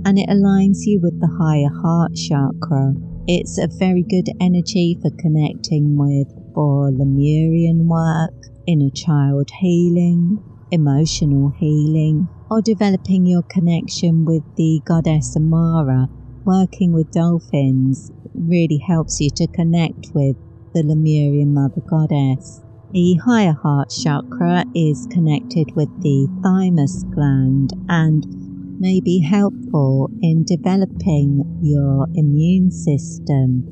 and 0.06 0.18
it 0.18 0.30
aligns 0.30 0.86
you 0.86 1.00
with 1.02 1.20
the 1.20 1.28
higher 1.28 1.70
heart 1.82 2.16
chakra. 2.16 2.96
It's 3.30 3.58
a 3.58 3.68
very 3.68 4.06
good 4.10 4.32
energy 4.40 4.98
for 5.02 5.12
connecting 5.20 5.98
with 5.98 6.30
for 6.56 6.90
Lemurian 6.94 7.86
work, 7.86 8.32
inner 8.66 8.90
child 8.96 9.50
healing, 9.60 10.40
emotional 10.72 11.52
healing, 11.60 12.30
or 12.50 12.62
developing 12.62 13.26
your 13.26 13.44
connection 13.52 14.24
with 14.24 14.44
the 14.56 14.82
goddess 14.88 15.36
Amara, 15.36 16.08
working 16.46 16.94
with 16.94 17.12
dolphins 17.12 18.10
really 18.34 18.80
helps 18.88 19.20
you 19.20 19.30
to 19.36 19.48
connect 19.48 20.08
with 20.14 20.38
the 20.74 20.84
Lemurian 20.84 21.54
mother 21.54 21.82
goddess. 21.90 22.62
The 22.92 23.20
higher 23.26 23.58
heart 23.62 23.90
chakra 23.90 24.64
is 24.74 25.06
connected 25.12 25.76
with 25.76 25.90
the 26.02 26.30
thymus 26.42 27.04
gland 27.14 27.72
and 27.90 28.47
may 28.80 29.00
be 29.00 29.20
helpful 29.20 30.10
in 30.22 30.44
developing 30.44 31.60
your 31.62 32.08
immune 32.16 32.72
system. 32.72 33.64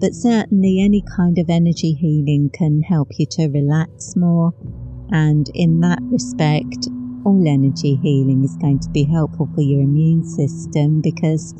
But 0.00 0.14
certainly, 0.14 0.80
any 0.80 1.02
kind 1.02 1.38
of 1.38 1.50
energy 1.50 1.92
healing 1.92 2.50
can 2.52 2.82
help 2.82 3.08
you 3.18 3.26
to 3.32 3.48
relax 3.48 4.14
more, 4.16 4.52
and 5.10 5.50
in 5.54 5.80
that 5.80 5.98
respect, 6.02 6.88
all 7.24 7.44
energy 7.46 7.96
healing 7.96 8.44
is 8.44 8.56
going 8.56 8.78
to 8.80 8.90
be 8.90 9.04
helpful 9.04 9.48
for 9.54 9.60
your 9.60 9.80
immune 9.80 10.24
system 10.24 11.00
because 11.00 11.54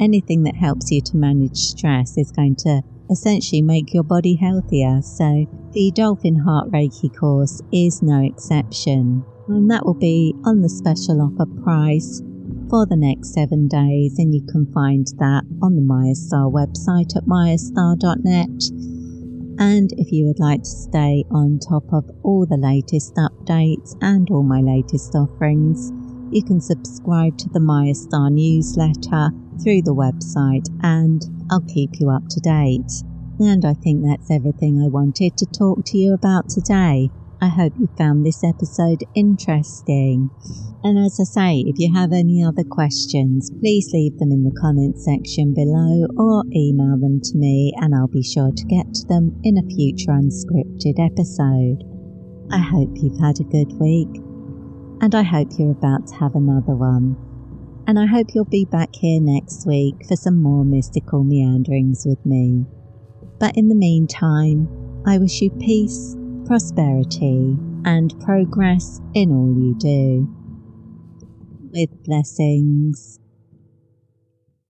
anything 0.00 0.44
that 0.44 0.56
helps 0.56 0.90
you 0.90 1.00
to 1.00 1.16
manage 1.16 1.56
stress 1.56 2.16
is 2.16 2.30
going 2.30 2.56
to 2.56 2.82
essentially 3.10 3.62
make 3.62 3.92
your 3.92 4.04
body 4.04 4.36
healthier. 4.36 5.02
So, 5.02 5.46
the 5.72 5.90
Dolphin 5.94 6.38
Heart 6.38 6.70
Reiki 6.70 7.14
course 7.14 7.60
is 7.72 8.02
no 8.02 8.22
exception, 8.22 9.24
and 9.48 9.70
that 9.70 9.84
will 9.84 9.98
be 9.98 10.34
on 10.44 10.60
the 10.60 10.68
special 10.68 11.20
offer 11.20 11.46
price 11.62 12.22
for 12.70 12.86
the 12.86 12.96
next 12.96 13.34
seven 13.34 13.68
days. 13.68 14.18
And 14.18 14.34
you 14.34 14.42
can 14.46 14.66
find 14.72 15.06
that 15.18 15.44
on 15.62 15.76
the 15.76 15.82
Mayastar 15.82 16.50
website 16.50 17.16
at 17.16 17.24
mayastar.net 17.24 19.02
and 19.58 19.92
if 19.98 20.10
you 20.10 20.26
would 20.26 20.40
like 20.40 20.62
to 20.62 20.68
stay 20.68 21.24
on 21.30 21.58
top 21.58 21.84
of 21.92 22.10
all 22.22 22.46
the 22.46 22.56
latest 22.56 23.14
updates 23.14 23.94
and 24.00 24.28
all 24.30 24.42
my 24.42 24.60
latest 24.60 25.14
offerings, 25.14 25.92
you 26.30 26.42
can 26.42 26.60
subscribe 26.60 27.36
to 27.38 27.48
the 27.50 27.60
Mayastar 27.60 28.32
newsletter 28.32 29.30
through 29.62 29.82
the 29.82 29.94
website 29.94 30.66
and 30.82 31.22
I'll 31.50 31.60
keep 31.60 32.00
you 32.00 32.10
up 32.10 32.26
to 32.30 32.40
date. 32.40 32.90
And 33.38 33.64
I 33.64 33.74
think 33.74 34.04
that's 34.04 34.30
everything 34.30 34.80
I 34.80 34.88
wanted 34.88 35.36
to 35.36 35.46
talk 35.46 35.84
to 35.86 35.98
you 35.98 36.14
about 36.14 36.48
today. 36.48 37.10
I 37.42 37.48
hope 37.48 37.72
you 37.76 37.88
found 37.98 38.24
this 38.24 38.44
episode 38.44 39.02
interesting. 39.16 40.30
And 40.84 40.96
as 40.96 41.18
I 41.18 41.24
say, 41.24 41.64
if 41.66 41.74
you 41.76 41.92
have 41.92 42.12
any 42.12 42.44
other 42.44 42.62
questions, 42.62 43.50
please 43.58 43.90
leave 43.92 44.16
them 44.18 44.30
in 44.30 44.44
the 44.44 44.56
comment 44.60 44.96
section 44.96 45.52
below 45.52 46.06
or 46.16 46.44
email 46.54 46.96
them 47.00 47.20
to 47.20 47.36
me 47.36 47.74
and 47.78 47.96
I'll 47.96 48.06
be 48.06 48.22
sure 48.22 48.52
to 48.54 48.64
get 48.66 48.94
to 48.94 49.06
them 49.08 49.40
in 49.42 49.58
a 49.58 49.74
future 49.74 50.12
unscripted 50.12 51.02
episode. 51.02 51.82
I 52.52 52.60
hope 52.62 52.90
you've 52.94 53.18
had 53.18 53.40
a 53.40 53.50
good 53.50 53.72
week 53.72 54.22
and 55.00 55.12
I 55.12 55.24
hope 55.24 55.48
you're 55.58 55.72
about 55.72 56.06
to 56.06 56.14
have 56.14 56.36
another 56.36 56.76
one. 56.76 57.16
And 57.88 57.98
I 57.98 58.06
hope 58.06 58.28
you'll 58.36 58.44
be 58.44 58.66
back 58.66 58.94
here 58.94 59.20
next 59.20 59.66
week 59.66 59.96
for 60.06 60.14
some 60.14 60.40
more 60.40 60.64
mystical 60.64 61.24
meanderings 61.24 62.04
with 62.06 62.24
me. 62.24 62.66
But 63.40 63.56
in 63.56 63.66
the 63.66 63.74
meantime, 63.74 64.68
I 65.04 65.18
wish 65.18 65.42
you 65.42 65.50
peace, 65.50 66.14
prosperity, 66.52 67.56
and 67.86 68.12
progress 68.20 69.00
in 69.14 69.32
all 69.32 69.56
you 69.56 69.74
do. 69.74 70.28
With 71.72 72.04
blessings. 72.04 73.21